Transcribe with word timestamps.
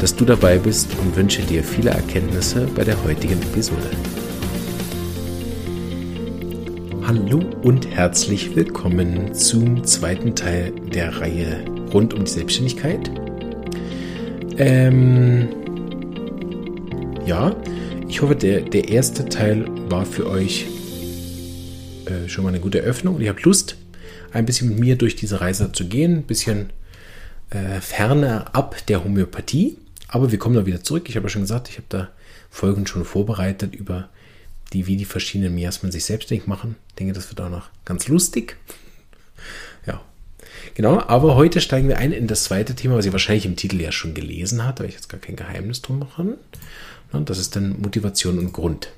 dass 0.00 0.14
du 0.14 0.24
dabei 0.24 0.58
bist 0.58 0.88
und 1.00 1.16
wünsche 1.16 1.42
dir 1.42 1.62
viele 1.62 1.90
Erkenntnisse 1.90 2.66
bei 2.74 2.84
der 2.84 3.02
heutigen 3.04 3.40
Episode. 3.42 3.90
Hallo 7.06 7.40
und 7.62 7.86
herzlich 7.88 8.56
willkommen 8.56 9.34
zum 9.34 9.84
zweiten 9.84 10.34
Teil 10.34 10.72
der 10.92 11.20
Reihe 11.20 11.64
rund 11.92 12.14
um 12.14 12.24
die 12.24 12.30
Selbstständigkeit. 12.30 13.10
Ähm, 14.56 15.48
ja, 17.26 17.54
ich 18.08 18.22
hoffe, 18.22 18.36
der, 18.36 18.60
der 18.60 18.88
erste 18.88 19.28
Teil 19.28 19.66
war 19.88 20.06
für 20.06 20.28
euch 20.28 20.66
äh, 22.06 22.28
schon 22.28 22.44
mal 22.44 22.50
eine 22.50 22.60
gute 22.60 22.80
Eröffnung 22.80 23.16
und 23.16 23.22
ihr 23.22 23.30
habt 23.30 23.42
Lust, 23.42 23.76
ein 24.32 24.46
bisschen 24.46 24.68
mit 24.68 24.78
mir 24.78 24.96
durch 24.96 25.16
diese 25.16 25.40
Reise 25.40 25.72
zu 25.72 25.86
gehen, 25.86 26.18
ein 26.18 26.22
bisschen 26.24 26.70
äh, 27.50 27.80
ferner 27.80 28.54
ab 28.54 28.76
der 28.88 29.04
Homöopathie. 29.04 29.78
Aber 30.08 30.30
wir 30.30 30.38
kommen 30.38 30.54
da 30.54 30.66
wieder 30.66 30.82
zurück. 30.82 31.08
Ich 31.08 31.16
habe 31.16 31.26
ja 31.26 31.30
schon 31.30 31.42
gesagt, 31.42 31.68
ich 31.68 31.76
habe 31.76 31.86
da 31.88 32.08
Folgen 32.50 32.86
schon 32.86 33.04
vorbereitet 33.04 33.74
über 33.74 34.08
die, 34.72 34.86
wie 34.86 34.96
die 34.96 35.04
verschiedenen 35.04 35.54
Miasmen 35.54 35.92
sich 35.92 36.04
selbstständig 36.04 36.46
machen. 36.46 36.76
Ich 36.88 36.94
denke, 36.94 37.12
das 37.12 37.28
wird 37.28 37.40
auch 37.40 37.50
noch 37.50 37.70
ganz 37.84 38.08
lustig. 38.08 38.56
Ja, 39.86 40.00
genau. 40.74 41.00
Aber 41.00 41.34
heute 41.34 41.60
steigen 41.60 41.88
wir 41.88 41.98
ein 41.98 42.12
in 42.12 42.26
das 42.26 42.44
zweite 42.44 42.74
Thema, 42.74 42.96
was 42.96 43.06
ihr 43.06 43.12
wahrscheinlich 43.12 43.46
im 43.46 43.56
Titel 43.56 43.80
ja 43.80 43.92
schon 43.92 44.14
gelesen 44.14 44.64
habt, 44.64 44.80
weil 44.80 44.88
ich 44.88 44.94
jetzt 44.94 45.08
gar 45.08 45.20
kein 45.20 45.36
Geheimnis 45.36 45.82
drum 45.82 46.00
mache. 46.00 46.38
Das 47.12 47.38
ist 47.38 47.54
dann 47.54 47.80
Motivation 47.80 48.40
und 48.40 48.52
Grund. 48.52 48.88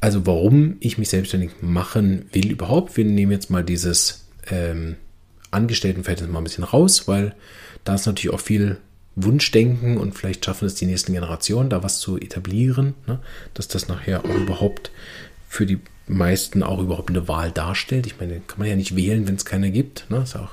Also 0.00 0.26
warum 0.26 0.76
ich 0.80 0.98
mich 0.98 1.10
selbstständig 1.10 1.50
machen 1.60 2.26
will 2.32 2.50
überhaupt. 2.50 2.96
Wir 2.96 3.04
nehmen 3.04 3.32
jetzt 3.32 3.50
mal 3.50 3.62
dieses 3.62 4.24
ähm, 4.50 4.96
Angestelltenverhältnis 5.50 6.30
mal 6.30 6.38
ein 6.40 6.44
bisschen 6.44 6.64
raus, 6.64 7.06
weil 7.06 7.34
da 7.84 7.94
ist 7.94 8.06
natürlich 8.06 8.34
auch 8.34 8.40
viel 8.40 8.78
Wunschdenken 9.24 9.98
und 9.98 10.14
vielleicht 10.14 10.44
schaffen 10.44 10.66
es 10.66 10.74
die 10.74 10.86
nächsten 10.86 11.12
Generationen, 11.12 11.70
da 11.70 11.82
was 11.82 12.00
zu 12.00 12.18
etablieren, 12.18 12.94
ne? 13.06 13.18
dass 13.54 13.68
das 13.68 13.88
nachher 13.88 14.24
auch 14.24 14.34
überhaupt 14.34 14.90
für 15.48 15.66
die 15.66 15.80
meisten 16.06 16.62
auch 16.62 16.80
überhaupt 16.80 17.10
eine 17.10 17.28
Wahl 17.28 17.50
darstellt. 17.50 18.06
Ich 18.06 18.18
meine, 18.18 18.40
kann 18.46 18.58
man 18.58 18.68
ja 18.68 18.76
nicht 18.76 18.96
wählen, 18.96 19.26
wenn 19.26 19.36
es 19.36 19.44
keine 19.44 19.70
gibt. 19.70 20.10
Ne? 20.10 20.18
Ist 20.22 20.36
auch 20.36 20.50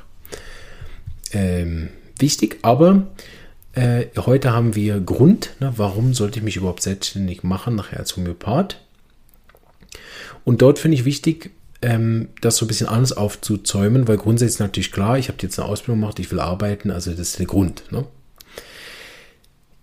ähm, 1.32 1.90
wichtig, 2.20 2.60
aber 2.62 3.08
äh, 3.73 4.06
heute 4.18 4.54
haben 4.54 4.76
wir 4.76 5.00
Grund, 5.00 5.56
ne? 5.60 5.73
warum 5.78 6.14
sollte 6.14 6.40
ich 6.40 6.45
mich 6.45 6.58
überhaupt 6.58 6.82
selbstständig 6.82 7.44
machen, 7.44 7.76
nachher 7.76 8.00
als 8.00 8.16
Homöopath. 8.16 8.80
Und 10.44 10.62
dort 10.62 10.80
finde 10.80 10.95
ich 10.95 11.06
wichtig, 11.06 11.52
ähm, 11.82 12.30
das 12.42 12.58
so 12.58 12.66
ein 12.66 12.68
bisschen 12.68 12.88
anders 12.88 13.14
aufzuzäumen, 13.14 14.08
weil 14.08 14.18
grundsätzlich 14.18 14.60
natürlich 14.60 14.92
klar, 14.92 15.18
ich 15.18 15.28
habe 15.28 15.38
jetzt 15.42 15.60
eine 15.60 15.68
Ausbildung 15.68 16.02
gemacht, 16.02 16.20
ich 16.20 16.32
will 16.32 16.40
arbeiten, 16.40 16.90
also 16.90 17.12
das 17.12 17.20
ist 17.20 17.40
der 17.40 17.45
Grund. 17.45 17.84
Ne? 17.92 18.06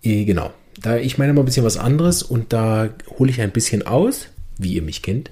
Genau. 0.05 0.53
Da 0.79 0.97
ich 0.97 1.17
meine 1.17 1.33
mal 1.33 1.41
ein 1.41 1.45
bisschen 1.45 1.65
was 1.65 1.77
anderes 1.77 2.21
und 2.21 2.53
da 2.53 2.89
hole 3.17 3.31
ich 3.31 3.41
ein 3.41 3.51
bisschen 3.51 3.87
aus, 3.87 4.27
wie 4.57 4.73
ihr 4.73 4.83
mich 4.83 5.01
kennt. 5.01 5.31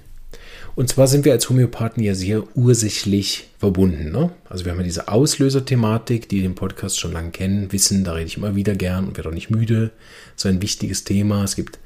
Und 0.74 0.88
zwar 0.88 1.06
sind 1.06 1.24
wir 1.24 1.30
als 1.30 1.48
Homöopathen 1.48 2.02
ja 2.02 2.14
sehr 2.14 2.42
ursächlich 2.56 3.48
verbunden. 3.58 4.10
Ne? 4.10 4.32
Also 4.48 4.64
wir 4.64 4.72
haben 4.72 4.78
ja 4.78 4.84
diese 4.84 5.06
Auslöser-Thematik, 5.06 6.28
die 6.28 6.42
den 6.42 6.56
Podcast 6.56 6.98
schon 6.98 7.12
lange 7.12 7.30
kennen, 7.30 7.70
wissen, 7.70 8.02
da 8.02 8.14
rede 8.14 8.26
ich 8.26 8.36
immer 8.36 8.56
wieder 8.56 8.74
gern 8.74 9.06
und 9.06 9.16
werde 9.16 9.28
auch 9.28 9.34
nicht 9.34 9.50
müde. 9.50 9.92
So 10.34 10.48
ein 10.48 10.60
wichtiges 10.60 11.04
Thema. 11.04 11.44
Es 11.44 11.54
gibt 11.54 11.78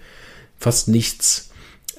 fast 0.56 0.88
nichts, 0.88 1.50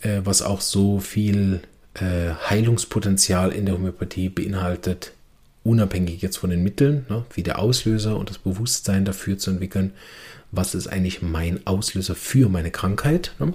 äh, 0.02 0.22
was 0.24 0.42
auch 0.42 0.62
so 0.62 1.00
viel 1.00 1.60
äh, 1.94 2.32
Heilungspotenzial 2.50 3.52
in 3.52 3.68
der 3.68 3.76
Homöopathie 3.76 4.30
beinhaltet, 4.30 5.12
unabhängig 5.64 6.24
jetzt 6.24 6.38
von 6.38 6.50
den 6.50 6.64
Mitteln, 6.64 7.06
ne? 7.08 7.24
wie 7.36 7.44
der 7.44 7.60
Auslöser 7.60 8.18
und 8.18 8.32
das 8.32 8.40
Bewusstsein 8.40 9.06
dafür 9.06 9.38
zu 9.38 9.52
entwickeln, 9.52 9.92
was 10.52 10.76
ist 10.76 10.88
eigentlich 10.88 11.22
mein 11.22 11.66
Auslöser 11.66 12.16
für 12.16 12.50
meine 12.50 12.72
Krankheit. 12.72 13.34
Ne? 13.40 13.54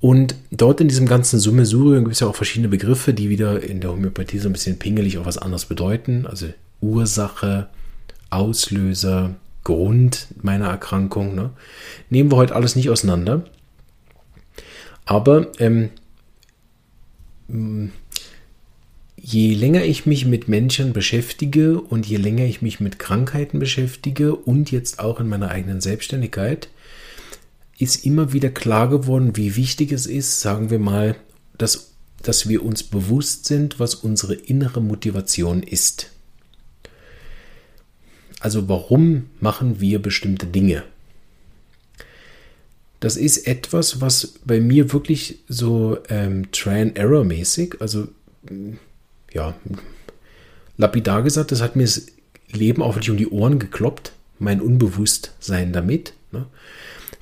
Und 0.00 0.34
dort 0.50 0.80
in 0.80 0.88
diesem 0.88 1.06
ganzen 1.06 1.38
Summesurium 1.38 2.04
gibt 2.04 2.14
es 2.14 2.20
ja 2.20 2.26
auch 2.26 2.36
verschiedene 2.36 2.68
Begriffe, 2.68 3.14
die 3.14 3.28
wieder 3.28 3.62
in 3.62 3.80
der 3.80 3.90
Homöopathie 3.90 4.38
so 4.38 4.48
ein 4.48 4.52
bisschen 4.52 4.78
pingelig 4.78 5.18
auch 5.18 5.26
was 5.26 5.38
anderes 5.38 5.66
bedeuten. 5.66 6.26
Also 6.26 6.48
Ursache, 6.80 7.68
Auslöser, 8.30 9.34
Grund 9.64 10.28
meiner 10.42 10.68
Erkrankung. 10.68 11.34
Ne? 11.34 11.50
Nehmen 12.10 12.30
wir 12.30 12.36
heute 12.36 12.54
alles 12.54 12.76
nicht 12.76 12.90
auseinander. 12.90 13.44
Aber 15.04 15.48
ähm, 15.58 15.90
je 19.26 19.54
länger 19.54 19.84
ich 19.84 20.06
mich 20.06 20.24
mit 20.24 20.46
Menschen 20.46 20.92
beschäftige 20.92 21.80
und 21.80 22.06
je 22.06 22.16
länger 22.16 22.44
ich 22.44 22.62
mich 22.62 22.78
mit 22.78 23.00
Krankheiten 23.00 23.58
beschäftige 23.58 24.36
und 24.36 24.70
jetzt 24.70 25.00
auch 25.00 25.18
in 25.18 25.28
meiner 25.28 25.50
eigenen 25.50 25.80
Selbstständigkeit, 25.80 26.68
ist 27.76 28.06
immer 28.06 28.32
wieder 28.32 28.50
klar 28.50 28.88
geworden, 28.88 29.36
wie 29.36 29.56
wichtig 29.56 29.90
es 29.90 30.06
ist, 30.06 30.40
sagen 30.40 30.70
wir 30.70 30.78
mal, 30.78 31.16
dass, 31.58 31.94
dass 32.22 32.48
wir 32.48 32.64
uns 32.64 32.84
bewusst 32.84 33.46
sind, 33.46 33.80
was 33.80 33.96
unsere 33.96 34.34
innere 34.34 34.80
Motivation 34.80 35.64
ist. 35.64 36.12
Also 38.38 38.68
warum 38.68 39.24
machen 39.40 39.80
wir 39.80 40.00
bestimmte 40.00 40.46
Dinge? 40.46 40.84
Das 43.00 43.16
ist 43.16 43.48
etwas, 43.48 44.00
was 44.00 44.34
bei 44.44 44.60
mir 44.60 44.92
wirklich 44.92 45.40
so 45.48 45.98
ähm, 46.10 46.52
Try-and-Error-mäßig, 46.52 47.80
also 47.80 48.06
ja, 49.32 49.54
lapidar 50.76 51.22
gesagt, 51.22 51.52
das 51.52 51.60
hat 51.60 51.76
mir 51.76 51.84
das 51.84 52.06
Leben 52.52 52.82
auch 52.82 52.94
wirklich 52.94 53.10
um 53.10 53.16
die 53.16 53.28
Ohren 53.28 53.58
gekloppt, 53.58 54.12
mein 54.38 54.60
Unbewusstsein 54.60 55.72
damit. 55.72 56.12
Ne? 56.32 56.46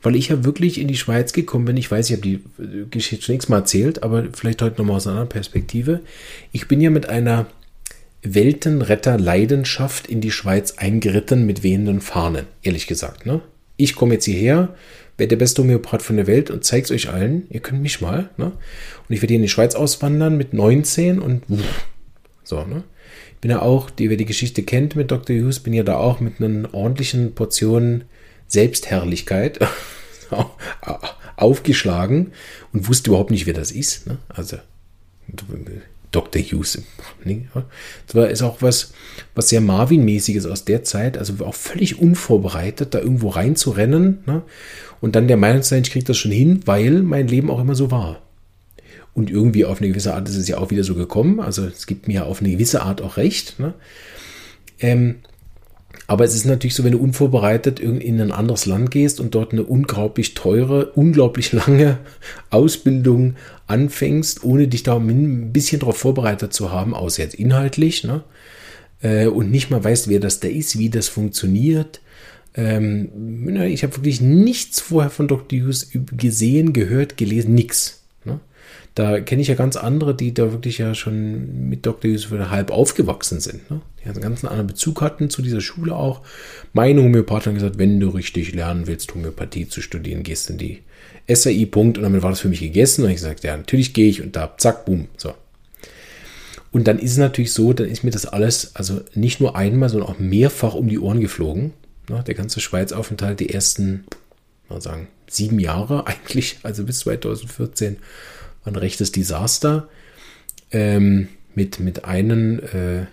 Weil 0.03 0.17
ich 0.17 0.29
ja 0.29 0.45
wirklich 0.45 0.79
in 0.79 0.89
die 0.89 0.97
Schweiz 0.97 1.33
gekommen 1.33 1.65
bin. 1.65 1.77
Ich 1.77 1.91
weiß, 1.91 2.11
ich 2.11 2.17
habe 2.17 2.23
die 2.23 2.35
äh, 2.63 2.87
Geschichte 2.91 3.25
schon 3.25 3.37
x-mal 3.37 3.59
erzählt, 3.59 4.03
aber 4.03 4.25
vielleicht 4.33 4.63
heute 4.63 4.81
nochmal 4.81 4.97
aus 4.97 5.07
einer 5.07 5.17
anderen 5.17 5.31
Perspektive. 5.31 6.01
Ich 6.53 6.69
bin 6.69 6.81
ja 6.81 6.91
mit 6.91 7.09
einer 7.09 7.47
Weltenretter-Leidenschaft 8.23 10.07
in 10.07 10.21
die 10.21 10.31
Schweiz 10.31 10.75
eingeritten 10.79 11.47
mit 11.47 11.63
wehenden 11.63 12.01
Fahnen, 12.01 12.47
ehrlich 12.63 12.87
gesagt. 12.87 13.27
Ne? 13.27 13.41
Ich 13.77 13.95
komme 13.95 14.15
jetzt 14.15 14.25
hierher, 14.25 14.75
werde 15.17 15.31
der 15.31 15.37
beste 15.37 15.63
Homöopath 15.63 16.03
von 16.03 16.17
der 16.17 16.27
Welt 16.27 16.51
und 16.51 16.65
zeige 16.65 16.85
es 16.85 16.91
euch 16.91 17.11
allen. 17.11 17.47
Ihr 17.51 17.61
könnt 17.61 17.83
mich 17.83 18.01
mal. 18.01 18.31
Ne? 18.37 18.47
Und 18.47 19.15
ich 19.15 19.21
werde 19.21 19.33
hier 19.33 19.37
in 19.37 19.43
die 19.43 19.49
Schweiz 19.49 19.75
auswandern 19.75 20.37
mit 20.37 20.55
19 20.55 21.21
und 21.21 21.43
uff, 21.49 21.87
so, 22.45 22.65
ne? 22.65 22.85
Ich 23.35 23.41
bin 23.41 23.51
ja 23.51 23.61
auch, 23.63 23.91
die, 23.91 24.09
wer 24.09 24.17
die 24.17 24.25
Geschichte 24.25 24.63
kennt 24.63 24.97
mit 24.97 25.11
Dr. 25.11 25.37
Hughes, 25.37 25.61
bin 25.61 25.73
ja 25.75 25.83
da 25.83 25.97
auch 25.97 26.21
mit 26.21 26.41
einer 26.41 26.73
ordentlichen 26.73 27.35
Portion 27.35 28.05
Selbstherrlichkeit 28.47 29.61
aufgeschlagen 31.37 32.33
und 32.73 32.89
wusste 32.89 33.11
überhaupt 33.11 33.31
nicht, 33.31 33.47
wer 33.47 33.55
das 33.55 33.73
ist. 33.73 34.07
Ne? 34.07 34.19
Also 34.29 34.59
Dr. 36.11 36.41
Hughes. 36.41 36.81
Ne? 37.25 37.47
Das 38.07 38.15
war, 38.15 38.29
ist 38.29 38.43
auch 38.43 38.63
was, 38.63 38.93
was 39.35 39.49
sehr 39.49 39.61
Marvin-mäßiges 39.61 40.47
aus 40.47 40.65
der 40.65 40.85
Zeit, 40.85 41.19
also 41.19 41.45
auch 41.45 41.55
völlig 41.55 41.99
unvorbereitet, 41.99 42.95
da 42.95 43.01
irgendwo 43.01 43.31
reinzurennen 43.31 44.23
ne? 44.27 44.43
und 45.01 45.17
dann 45.17 45.29
der 45.29 45.37
Meinung 45.37 45.63
zu 45.63 45.71
sein, 45.71 45.83
ich 45.83 45.91
kriege 45.91 46.05
das 46.05 46.17
schon 46.17 46.31
hin, 46.31 46.61
weil 46.67 47.03
mein 47.03 47.29
Leben 47.29 47.51
auch 47.51 47.61
immer 47.61 47.75
so 47.75 47.91
war. 47.91 48.23
Und 49.15 49.31
irgendwie 49.31 49.65
auf 49.65 49.81
eine 49.81 49.89
gewisse 49.89 50.15
Art 50.15 50.29
ist 50.29 50.37
es 50.37 50.49
ja 50.49 50.59
auch 50.59 50.71
wieder 50.71 50.85
so 50.85 50.95
gekommen. 50.95 51.41
Also 51.41 51.65
es 51.65 51.87
gibt 51.87 52.09
mir 52.09 52.27
auf 52.27 52.41
eine 52.41 52.51
gewisse 52.51 52.83
Art 52.83 53.01
auch 53.01 53.17
recht. 53.17 53.61
Ne? 53.61 53.75
Ähm, 54.81 55.17
aber 56.07 56.25
es 56.25 56.35
ist 56.35 56.45
natürlich 56.45 56.75
so, 56.75 56.85
wenn 56.85 56.93
du 56.93 56.99
unvorbereitet 56.99 57.81
in 57.81 58.21
ein 58.21 58.33
anderes 58.33 58.67
Land 58.67 58.91
gehst 58.91 59.21
und 59.21 59.35
dort 59.35 59.53
eine 59.53 59.63
unglaublich 59.63 60.35
teure, 60.35 60.87
unglaublich 60.93 61.53
lange 61.53 61.99
Ausbildung 62.51 63.37
anfängst, 63.67 64.45
ohne 64.45 64.69
dich 64.69 64.83
da 64.83 64.97
ein 64.97 65.53
bisschen 65.53 65.81
darauf 65.81 65.97
vorbereitet 65.97 66.53
zu 66.53 66.73
haben, 66.73 66.93
außer 66.93 67.23
jetzt 67.23 67.35
inhaltlich, 67.35 68.05
ne? 68.05 68.23
Äh, 69.01 69.27
und 69.27 69.51
nicht 69.51 69.71
mal 69.71 69.83
weißt, 69.83 70.09
wer 70.09 70.21
das 70.21 70.41
da 70.41 70.49
ist, 70.49 70.79
wie 70.79 70.91
das 70.91 71.09
funktioniert. 71.09 72.01
Ähm, 72.55 73.57
ich 73.63 73.83
habe 73.83 73.97
wirklich 73.97 74.21
nichts 74.21 74.81
vorher 74.81 75.11
von 75.11 75.27
Dr. 75.27 75.59
Hughes 75.59 75.91
gesehen, 76.17 76.73
gehört, 76.73 77.17
gelesen, 77.17 77.55
nichts. 77.55 78.04
Da 78.95 79.21
kenne 79.21 79.43
ich 79.43 79.49
ja 79.49 79.57
ganz 79.57 79.77
andere, 79.77 80.15
die 80.15 80.33
da 80.33 80.53
wirklich 80.53 80.79
ja 80.79 80.95
schon 80.95 81.69
mit 81.69 81.85
Dr. 81.85 82.11
Yusuf 82.11 82.31
halb 82.51 82.71
aufgewachsen 82.71 83.41
sind. 83.41 83.69
Ne? 83.71 83.81
Die 84.05 84.09
einen 84.09 84.21
ganz 84.21 84.45
anderen 84.45 84.69
Bezug 84.69 85.01
hatten 85.01 85.31
zu 85.31 85.43
dieser 85.43 85.61
Schule 85.61 85.97
auch. 85.97 86.23
Meine 86.73 87.03
Homöopathin 87.03 87.53
hat 87.53 87.61
gesagt, 87.61 87.79
wenn 87.79 87.99
du 87.99 88.11
richtig 88.11 88.55
lernen 88.55 88.87
willst, 88.87 89.13
Homöopathie 89.15 89.69
zu 89.69 89.81
studieren, 89.83 90.23
gehst 90.23 90.49
in 90.49 90.59
die 90.59 90.83
SAI, 91.29 91.67
Punkt. 91.67 91.99
Und 91.99 92.05
damit 92.05 92.23
war 92.23 92.31
das 92.31 92.41
für 92.41 92.49
mich 92.49 92.61
gegessen. 92.61 93.03
Und 93.03 93.11
ich 93.11 93.17
gesagt, 93.17 93.43
ja, 93.43 93.57
natürlich 93.57 93.95
gehe 93.95 94.09
ich 94.09 94.23
und 94.23 94.37
da, 94.37 94.55
zack, 94.59 94.85
boom, 94.85 95.09
so. 95.17 95.35
Und 96.71 96.89
dann 96.89 96.99
ist 96.99 97.13
es 97.13 97.19
natürlich 97.19 97.53
so, 97.53 97.73
dann 97.73 97.89
ist 97.89 98.03
mir 98.03 98.11
das 98.11 98.27
alles, 98.27 98.75
also 98.75 99.01
nicht 99.15 99.41
nur 99.41 99.55
einmal, 99.55 99.89
sondern 99.89 100.09
auch 100.09 100.19
mehrfach 100.19 100.75
um 100.75 100.89
die 100.89 100.99
Ohren 100.99 101.21
geflogen. 101.21 101.73
Ne? 102.09 102.25
Der 102.27 102.35
ganze 102.35 102.61
Schweizaufenthalt, 102.61 103.39
die 103.39 103.51
ersten, 103.51 104.05
mal 104.69 104.81
sagen, 104.81 105.07
sieben 105.29 105.61
Jahre 105.61 106.07
eigentlich, 106.09 106.59
also 106.65 106.85
bis 106.85 107.01
2014, 107.01 107.97
war 107.97 108.01
ein 108.65 108.77
rechtes 108.77 109.13
Desaster. 109.13 109.89
Ähm, 110.71 111.29
mit, 111.55 111.79
mit 111.79 112.05
einem, 112.05 112.59
äh, 112.59 113.07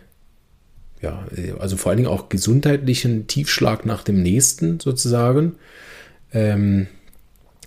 ja, 1.02 1.26
also 1.60 1.78
vor 1.78 1.92
allen 1.92 1.98
Dingen 1.98 2.10
auch 2.10 2.30
gesundheitlichen 2.30 3.28
Tiefschlag 3.28 3.86
nach 3.86 4.04
dem 4.04 4.22
nächsten 4.22 4.80
sozusagen. 4.80 5.56
Ähm, 6.34 6.88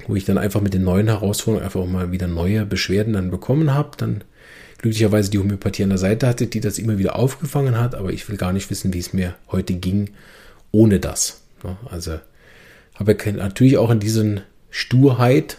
wo 0.07 0.17
ich 0.17 0.25
dann 0.25 0.39
einfach 0.39 0.61
mit 0.61 0.75
den 0.75 0.85
neuen 0.85 1.09
Herausforderungen 1.09 1.65
einfach 1.65 1.81
auch 1.81 1.87
mal 1.87 2.13
wieder 2.13 2.27
neue 2.27 2.67
Beschwerden 2.67 3.15
dann 3.15 3.31
bekommen 3.31 3.73
habe. 3.73 3.91
Dann 3.97 4.25
glücklicherweise 4.79 5.31
die 5.31 5.39
Homöopathie 5.39 5.85
an 5.85 5.91
der 5.91 5.99
Seite 5.99 6.27
hatte, 6.27 6.47
die 6.47 6.61
das 6.61 6.79
immer 6.79 6.99
wieder 6.99 7.17
aufgefangen 7.17 7.79
hat, 7.79 7.95
aber 7.95 8.13
ich 8.13 8.29
will 8.29 8.37
gar 8.37 8.53
nicht 8.53 8.71
wissen, 8.71 8.93
wie 8.93 8.99
es 8.99 9.13
mir 9.13 9.35
heute 9.51 9.75
ging 9.75 10.11
ohne 10.73 11.01
das. 11.01 11.43
Also 11.87 12.19
habe 12.95 13.13
ich 13.13 13.35
natürlich 13.35 13.79
auch 13.79 13.91
in 13.91 14.01
diesen 14.01 14.41
Sturheit 14.71 15.57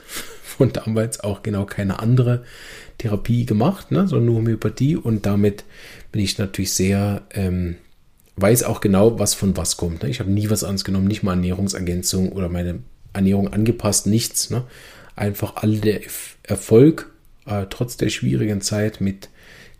von 0.57 0.71
damals 0.71 1.19
auch 1.19 1.43
genau 1.43 1.65
keine 1.65 1.99
andere 1.99 2.43
Therapie 2.97 3.45
gemacht, 3.45 3.91
ne, 3.91 4.07
sondern 4.07 4.25
nur 4.25 4.35
Homöopathie 4.37 4.95
und 4.95 5.25
damit 5.25 5.63
bin 6.11 6.21
ich 6.21 6.37
natürlich 6.37 6.73
sehr, 6.73 7.23
ähm, 7.31 7.75
weiß 8.37 8.63
auch 8.63 8.81
genau, 8.81 9.19
was 9.19 9.33
von 9.33 9.57
was 9.57 9.77
kommt. 9.77 10.03
Ne? 10.03 10.09
Ich 10.09 10.19
habe 10.19 10.31
nie 10.31 10.49
was 10.49 10.63
anderes 10.63 10.83
genommen, 10.83 11.07
nicht 11.07 11.23
mal 11.23 11.33
Ernährungsergänzung 11.33 12.31
oder 12.31 12.49
meine 12.49 12.79
Ernährung 13.13 13.51
angepasst, 13.51 14.07
nichts. 14.07 14.49
Ne? 14.49 14.63
Einfach 15.15 15.57
all 15.57 15.77
der 15.77 16.01
Erfolg, 16.43 17.11
äh, 17.45 17.65
trotz 17.69 17.97
der 17.97 18.09
schwierigen 18.09 18.61
Zeit 18.61 19.01
mit 19.01 19.29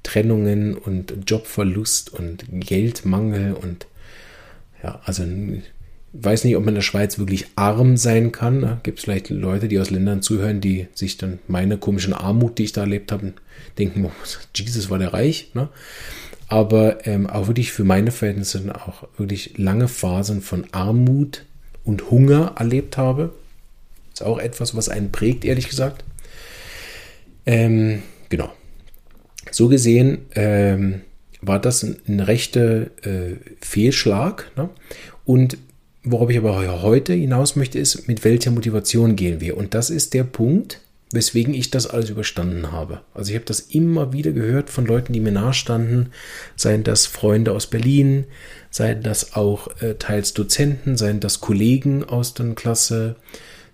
Trennungen 0.04 0.78
und 0.78 1.14
Jobverlust 1.28 2.14
und 2.14 2.46
Geldmangel 2.52 3.54
und 3.54 3.88
ja, 4.84 5.02
also 5.04 5.24
weiß 6.22 6.44
nicht, 6.44 6.56
ob 6.56 6.64
man 6.64 6.70
in 6.70 6.76
der 6.76 6.82
Schweiz 6.82 7.18
wirklich 7.20 7.48
arm 7.56 7.98
sein 7.98 8.32
kann. 8.32 8.60
Ne? 8.60 8.80
Gibt 8.84 9.00
es 9.00 9.06
vielleicht 9.06 9.30
Leute, 9.30 9.68
die 9.68 9.80
aus 9.80 9.90
Ländern 9.90 10.22
zuhören, 10.22 10.62
die 10.62 10.88
sich 10.94 11.18
dann 11.18 11.40
meine 11.48 11.78
komischen 11.78 12.14
Armut, 12.14 12.58
die 12.58 12.64
ich 12.64 12.74
da 12.74 12.82
erlebt 12.82 13.12
habe, 13.12 13.34
denken, 13.78 14.10
Jesus 14.56 14.90
war 14.90 15.00
der 15.00 15.14
reich. 15.14 15.52
Ne? 15.54 15.70
Aber 16.48 17.06
ähm, 17.08 17.28
auch 17.28 17.48
wirklich 17.48 17.72
für 17.72 17.84
meine 17.84 18.12
Verhältnisse 18.12 18.74
auch 18.76 19.08
wirklich 19.18 19.58
lange 19.58 19.88
Phasen 19.88 20.42
von 20.42 20.66
Armut 20.72 21.46
und 21.84 22.12
Hunger 22.12 22.56
erlebt 22.58 22.98
habe. 22.98 23.34
Ist 24.14 24.24
auch 24.24 24.40
etwas, 24.40 24.76
was 24.76 24.90
einen 24.90 25.12
prägt, 25.12 25.44
ehrlich 25.44 25.70
gesagt. 25.70 26.04
Ähm, 27.46 28.02
genau. 28.30 28.52
So 29.52 29.68
gesehen 29.68 30.20
ähm, 30.36 31.02
war 31.42 31.60
das 31.60 31.84
ein, 31.84 31.98
ein 32.08 32.20
rechter 32.20 32.88
äh, 33.06 33.38
Fehlschlag. 33.62 34.52
Ne? 34.56 34.70
Und 35.26 35.58
Worauf 36.08 36.30
ich 36.30 36.38
aber 36.38 36.84
heute 36.84 37.14
hinaus 37.14 37.56
möchte, 37.56 37.80
ist, 37.80 38.08
mit 38.08 38.24
welcher 38.24 38.52
Motivation 38.52 39.16
gehen 39.16 39.42
wir? 39.42 39.58
Und 39.58 39.74
das 39.74 39.90
ist 39.90 40.14
der 40.14 40.24
Punkt, 40.24 40.80
weswegen 41.12 41.56
ich 41.56 41.72
das 41.72 41.88
alles 41.88 42.12
überstanden 42.12 42.72
habe. 42.72 43.02
Also 43.16 43.32
ich 43.32 43.36
habe 43.36 43.46
das 43.46 43.60
immer 43.60 44.14
wieder 44.14 44.32
gehört 44.32 44.70
von 44.70 44.86
Leuten, 44.86 45.14
die 45.14 45.20
mir 45.20 45.32
nahestanden, 45.32 46.12
seien 46.56 46.84
das 46.84 47.08
Freunde 47.08 47.54
aus 47.54 47.68
Berlin, 47.68 48.26
seien 48.70 49.02
das 49.02 49.36
auch 49.36 49.70
äh, 49.82 49.96
teils 49.96 50.34
Dozenten, 50.36 50.96
seien 50.96 51.22
das 51.22 51.42
Kollegen 51.42 52.04
aus 52.04 52.36
der 52.36 52.54
Klasse, 52.54 53.16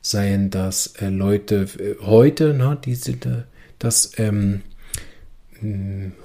seien 0.02 0.50
das 0.50 0.94
äh, 1.02 1.10
Leute 1.10 1.68
äh, 1.80 1.96
heute, 2.02 2.54
ne, 2.54 2.78
die 2.84 2.96
sind 2.96 3.26
äh, 3.26 3.44
das 3.78 4.14
ähm, 4.18 4.62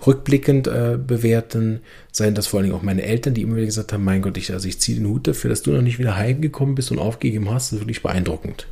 rückblickend 0.06 0.67
äh, 0.67 0.99
bewerten, 1.05 1.81
seien 2.12 2.35
das 2.35 2.47
vor 2.47 2.59
allen 2.59 2.69
Dingen 2.69 2.79
auch 2.79 2.83
meine 2.83 3.03
Eltern, 3.03 3.35
die 3.35 3.43
immer 3.43 3.56
wieder 3.56 3.67
gesagt 3.67 3.93
haben, 3.93 4.05
mein 4.05 4.23
Gott, 4.23 4.37
ich, 4.37 4.53
also 4.53 4.67
ich 4.67 4.81
ziehe 4.81 4.99
den 4.99 5.09
Hut 5.09 5.27
dafür, 5.27 5.50
dass 5.50 5.62
du 5.62 5.73
noch 5.73 5.83
nicht 5.83 5.99
wieder 5.99 6.17
heimgekommen 6.17 6.75
bist 6.75 6.91
und 6.91 6.99
aufgegeben 6.99 7.50
hast, 7.50 7.69
das 7.71 7.79
ist 7.79 7.83
wirklich 7.83 8.03
beeindruckend. 8.03 8.67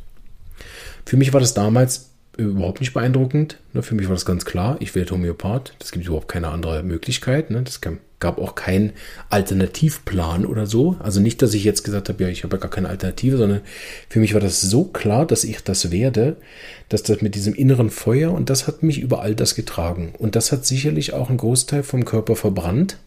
Für 1.05 1.17
mich 1.17 1.33
war 1.33 1.39
das 1.39 1.53
damals 1.53 2.09
überhaupt 2.37 2.79
nicht 2.79 2.93
beeindruckend. 2.93 3.57
Ne? 3.73 3.81
Für 3.81 3.95
mich 3.95 4.07
war 4.07 4.15
das 4.15 4.25
ganz 4.25 4.45
klar, 4.45 4.77
ich 4.79 4.95
werde 4.95 5.11
Homöopath. 5.11 5.73
Das 5.79 5.91
gibt 5.91 6.05
überhaupt 6.05 6.27
keine 6.27 6.49
andere 6.49 6.83
Möglichkeit. 6.83 7.51
Ne? 7.51 7.61
Das 7.63 7.81
gab 8.19 8.39
auch 8.39 8.55
keinen 8.55 8.93
Alternativplan 9.29 10.45
oder 10.45 10.65
so. 10.65 10.95
Also 10.99 11.19
nicht, 11.19 11.41
dass 11.41 11.53
ich 11.53 11.63
jetzt 11.63 11.83
gesagt 11.83 12.09
habe, 12.09 12.23
ja, 12.23 12.29
ich 12.29 12.43
habe 12.43 12.55
ja 12.55 12.61
gar 12.61 12.71
keine 12.71 12.89
Alternative, 12.89 13.37
sondern 13.37 13.61
für 14.09 14.19
mich 14.19 14.33
war 14.33 14.41
das 14.41 14.61
so 14.61 14.85
klar, 14.85 15.25
dass 15.25 15.43
ich 15.43 15.63
das 15.63 15.91
werde, 15.91 16.37
dass 16.89 17.03
das 17.03 17.21
mit 17.21 17.35
diesem 17.35 17.53
inneren 17.53 17.89
Feuer 17.89 18.31
und 18.31 18.49
das 18.49 18.67
hat 18.67 18.83
mich 18.83 18.99
über 18.99 19.21
all 19.21 19.35
das 19.35 19.55
getragen. 19.55 20.13
Und 20.17 20.35
das 20.35 20.51
hat 20.51 20.65
sicherlich 20.65 21.13
auch 21.13 21.29
einen 21.29 21.37
Großteil 21.37 21.83
vom 21.83 22.05
Körper 22.05 22.35
verbrannt 22.35 22.97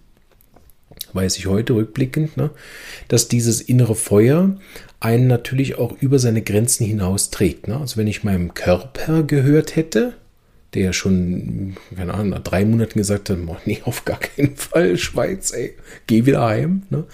weiß 1.13 1.39
ich 1.39 1.47
heute 1.47 1.75
rückblickend, 1.75 2.37
ne, 2.37 2.51
dass 3.09 3.29
dieses 3.29 3.61
innere 3.61 3.95
Feuer 3.95 4.57
einen 5.01 5.27
natürlich 5.27 5.79
auch 5.79 5.97
über 6.01 6.19
seine 6.19 6.43
Grenzen 6.43 6.85
hinaus 6.87 7.31
trägt. 7.31 7.69
Ne? 7.69 7.79
Also 7.79 7.97
wenn 7.97 8.07
ich 8.07 8.25
meinem 8.25 8.55
Körper 8.55 9.23
gehört 9.23 9.77
hätte, 9.77 10.15
der 10.75 10.93
schon, 10.93 11.77
keine 11.97 12.15
Ahnung, 12.15 12.31
nach 12.31 12.43
drei 12.43 12.65
Monaten 12.65 12.99
gesagt 12.99 13.31
hat, 13.31 13.39
nee, 13.65 13.81
auf 13.85 14.05
gar 14.05 14.19
keinen 14.19 14.57
Fall, 14.57 14.99
Schweiz, 14.99 15.53
ey, 15.53 15.75
geh 16.07 16.27
wieder 16.27 16.45
heim. 16.45 16.83
Ne? 16.91 17.05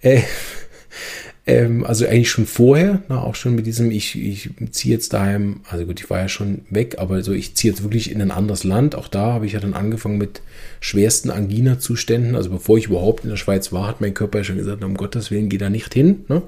Äh, 0.00 0.22
ähm, 1.48 1.82
also 1.82 2.06
eigentlich 2.06 2.30
schon 2.30 2.44
vorher, 2.44 3.02
na, 3.08 3.22
auch 3.22 3.34
schon 3.34 3.54
mit 3.54 3.66
diesem, 3.66 3.90
ich, 3.90 4.20
ich 4.20 4.50
ziehe 4.70 4.94
jetzt 4.94 5.14
daheim, 5.14 5.60
also 5.70 5.86
gut, 5.86 5.98
ich 5.98 6.10
war 6.10 6.18
ja 6.20 6.28
schon 6.28 6.60
weg, 6.68 6.96
aber 6.98 7.22
so, 7.22 7.32
ich 7.32 7.54
ziehe 7.56 7.72
jetzt 7.72 7.82
wirklich 7.82 8.12
in 8.12 8.20
ein 8.20 8.30
anderes 8.30 8.64
Land. 8.64 8.94
Auch 8.94 9.08
da 9.08 9.32
habe 9.32 9.46
ich 9.46 9.52
ja 9.52 9.60
dann 9.60 9.72
angefangen 9.72 10.18
mit 10.18 10.42
schwersten 10.80 11.30
Angina-Zuständen. 11.30 12.36
Also 12.36 12.50
bevor 12.50 12.76
ich 12.76 12.88
überhaupt 12.88 13.24
in 13.24 13.30
der 13.30 13.38
Schweiz 13.38 13.72
war, 13.72 13.88
hat 13.88 14.02
mein 14.02 14.12
Körper 14.12 14.38
ja 14.38 14.44
schon 14.44 14.58
gesagt, 14.58 14.84
um 14.84 14.94
Gottes 14.94 15.30
Willen, 15.30 15.48
geh 15.48 15.56
da 15.56 15.70
nicht 15.70 15.94
hin. 15.94 16.26
Ne? 16.28 16.42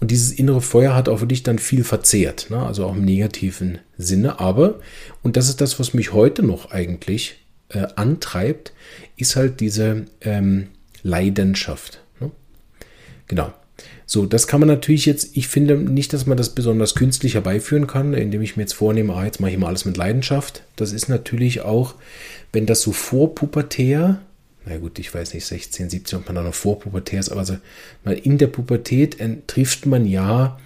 Und 0.00 0.10
dieses 0.10 0.32
innere 0.32 0.60
Feuer 0.60 0.96
hat 0.96 1.08
auch 1.08 1.20
wirklich 1.20 1.44
dann 1.44 1.60
viel 1.60 1.84
verzehrt, 1.84 2.48
ne? 2.50 2.66
also 2.66 2.86
auch 2.86 2.96
im 2.96 3.04
negativen 3.04 3.78
Sinne. 3.96 4.40
Aber, 4.40 4.80
und 5.22 5.36
das 5.36 5.48
ist 5.48 5.60
das, 5.60 5.78
was 5.78 5.94
mich 5.94 6.12
heute 6.12 6.42
noch 6.42 6.72
eigentlich 6.72 7.36
äh, 7.68 7.86
antreibt, 7.94 8.72
ist 9.16 9.36
halt 9.36 9.60
diese 9.60 10.06
ähm, 10.22 10.66
Leidenschaft. 11.04 12.02
Ne? 12.18 12.32
Genau. 13.28 13.52
So, 14.06 14.26
das 14.26 14.46
kann 14.46 14.60
man 14.60 14.68
natürlich 14.68 15.06
jetzt, 15.06 15.36
ich 15.36 15.48
finde 15.48 15.76
nicht, 15.76 16.12
dass 16.12 16.26
man 16.26 16.36
das 16.36 16.50
besonders 16.50 16.94
künstlich 16.94 17.34
herbeiführen 17.34 17.86
kann, 17.86 18.12
indem 18.12 18.42
ich 18.42 18.56
mir 18.56 18.64
jetzt 18.64 18.72
vornehme, 18.72 19.14
ah, 19.14 19.24
jetzt 19.24 19.40
mache 19.40 19.52
ich 19.52 19.58
mal 19.58 19.68
alles 19.68 19.84
mit 19.84 19.96
Leidenschaft. 19.96 20.64
Das 20.74 20.92
ist 20.92 21.08
natürlich 21.08 21.60
auch, 21.60 21.94
wenn 22.52 22.66
das 22.66 22.82
so 22.82 22.90
vorpubertär, 22.90 24.20
na 24.66 24.78
gut, 24.78 24.98
ich 24.98 25.14
weiß 25.14 25.34
nicht, 25.34 25.46
16, 25.46 25.90
17, 25.90 26.18
ob 26.18 26.26
man 26.26 26.34
da 26.34 26.42
noch 26.42 26.54
vorpubertär 26.54 27.20
ist, 27.20 27.30
aber 27.30 27.44
so, 27.44 27.56
mal 28.04 28.14
in 28.14 28.38
der 28.38 28.48
Pubertät 28.48 29.18
trifft 29.46 29.86
man 29.86 30.06
ja 30.06 30.58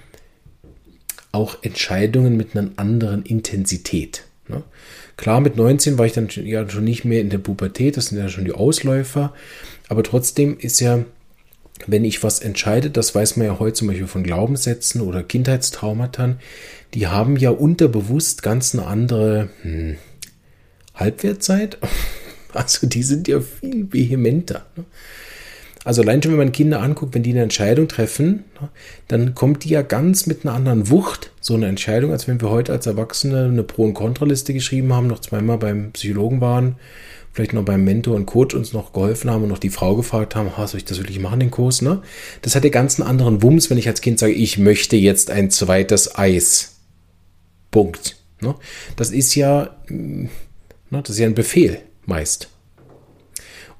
auch 1.33 1.63
Entscheidungen 1.63 2.37
mit 2.37 2.57
einer 2.57 2.71
anderen 2.77 3.25
Intensität. 3.25 4.25
Ne? 4.49 4.63
Klar, 5.17 5.41
mit 5.41 5.57
19 5.57 5.99
war 5.99 6.07
ich 6.07 6.13
dann 6.13 6.29
ja 6.31 6.69
schon 6.69 6.85
nicht 6.85 7.05
mehr 7.05 7.21
in 7.21 7.31
der 7.31 7.39
Pubertät, 7.39 7.97
das 7.97 8.07
sind 8.07 8.19
ja 8.19 8.29
schon 8.29 8.45
die 8.45 8.53
Ausläufer, 8.53 9.35
aber 9.89 10.03
trotzdem 10.03 10.59
ist 10.59 10.81
ja 10.81 11.05
wenn 11.87 12.05
ich 12.05 12.23
was 12.23 12.41
entscheide, 12.41 12.91
das 12.91 13.15
weiß 13.15 13.37
man 13.37 13.47
ja 13.47 13.59
heute 13.59 13.75
zum 13.75 13.89
Beispiel 13.89 14.07
von 14.07 14.23
Glaubenssätzen 14.23 15.01
oder 15.01 15.23
Kindheitstraumata, 15.23 16.37
die 16.95 17.09
haben 17.09 17.37
ja 17.37 17.51
unterbewusst 17.51 18.43
ganz 18.43 18.75
eine 18.75 18.87
andere 18.87 19.51
hm, 19.63 19.97
Halbwertzeit. 20.95 21.79
Also 22.53 22.87
die 22.87 23.03
sind 23.03 23.27
ja 23.27 23.41
viel 23.41 23.93
vehementer. 23.93 24.65
Ne? 24.77 24.85
Also 25.85 26.03
allein 26.03 26.23
schon, 26.23 26.31
wenn 26.31 26.39
man 26.39 26.53
Kinder 26.53 26.81
anguckt, 26.81 27.15
wenn 27.15 27.25
die 27.25 27.33
eine 27.33 27.43
Entscheidung 27.43 27.89
treffen, 27.89 28.45
ne, 28.61 28.69
dann 29.09 29.35
kommt 29.35 29.65
die 29.65 29.71
ja 29.71 29.83
ganz 29.83 30.27
mit 30.27 30.45
einer 30.45 30.55
anderen 30.55 30.89
Wucht, 30.89 31.33
so 31.41 31.55
eine 31.55 31.67
Entscheidung, 31.67 32.13
als 32.13 32.29
wenn 32.29 32.41
wir 32.41 32.51
heute 32.51 32.71
als 32.71 32.87
Erwachsene 32.87 33.47
eine 33.47 33.65
Pro- 33.65 33.83
und 33.83 33.95
Kontraliste 33.95 34.55
geschrieben 34.55 34.93
haben, 34.93 35.09
noch 35.09 35.19
zweimal 35.19 35.59
beim 35.59 35.91
Psychologen 35.91 36.41
waren 36.41 36.77
vielleicht 37.35 37.53
noch 37.53 37.65
beim 37.65 37.85
Mentor 37.85 38.15
und 38.15 38.27
Coach 38.27 38.55
uns 38.55 38.73
noch 38.73 38.93
geholfen 38.93 39.29
haben 39.29 39.43
und 39.43 39.49
noch 39.51 39.59
die 39.59 39.69
Frau 39.69 39.97
gefragt 39.97 40.35
haben, 40.37 40.51
soll 40.67 40.79
ich 40.79 40.85
das 40.85 40.99
wirklich 40.99 41.19
machen, 41.19 41.41
den 41.41 41.51
Kurs, 41.51 41.83
ne? 41.83 42.01
Das 42.43 42.55
hat 42.55 42.65
ja 42.65 42.71
ganz 42.71 42.99
einen 42.99 43.09
anderen 43.09 43.43
Wumms, 43.43 43.69
wenn 43.69 43.77
ich 43.77 43.89
als 43.89 44.01
Kind 44.01 44.19
sage, 44.19 44.33
ich 44.33 44.57
möchte 44.57 44.97
jetzt 44.97 45.31
ein 45.31 45.51
zweites 45.51 46.17
Eis. 46.17 46.71
Punkt. 47.75 48.17
Ne? 48.41 48.55
Das 48.95 49.11
ist 49.11 49.35
ja, 49.35 49.77
mm, 49.89 50.29
ne, 50.91 51.03
das 51.03 51.11
ist 51.11 51.19
ja 51.19 51.27
ein 51.27 51.35
Befehl, 51.35 51.81
meist. 52.07 52.49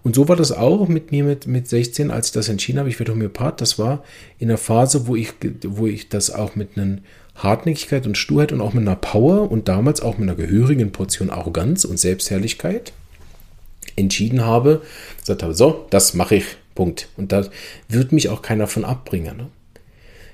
Und 0.03 0.17
so 0.17 0.29
war 0.29 0.35
das 0.35 0.51
auch 0.51 0.89
mit 0.89 1.13
mir 1.13 1.23
mit, 1.23 1.47
mit 1.47 1.69
16, 1.69 2.11
als 2.11 2.27
ich 2.27 2.33
das 2.33 2.49
entschieden 2.49 2.81
habe, 2.81 2.89
ich 2.89 2.99
werde 2.99 3.13
Homöopath. 3.13 3.61
Das 3.61 3.79
war 3.79 4.03
in 4.39 4.49
der 4.49 4.59
Phase, 4.59 5.07
wo 5.07 5.15
ich, 5.15 5.33
wo 5.65 5.87
ich 5.87 6.09
das 6.09 6.31
auch 6.33 6.57
mit 6.57 6.77
einem 6.77 7.03
Hartnäckigkeit 7.37 8.05
und 8.05 8.19
Sturheit 8.19 8.51
und 8.51 8.61
auch 8.61 8.75
mit 8.75 8.83
einer 8.83 8.97
Power 8.97 9.51
und 9.51 9.69
damals 9.69 10.01
auch 10.01 10.19
mit 10.19 10.29
einer 10.29 10.37
gehörigen 10.37 10.91
Portion 10.91 11.31
Arroganz 11.31 11.85
und 11.85 12.01
Selbstherrlichkeit 12.01 12.93
entschieden 13.97 14.45
habe, 14.45 14.83
gesagt 15.21 15.43
habe, 15.43 15.55
so, 15.55 15.87
das 15.91 16.15
mache 16.15 16.37
ich, 16.37 16.45
Punkt. 16.75 17.09
Und 17.17 17.33
da 17.33 17.47
wird 17.89 18.13
mich 18.13 18.29
auch 18.29 18.43
keiner 18.43 18.67
von 18.67 18.85
abbringen. 18.85 19.37
Ne? 19.37 19.47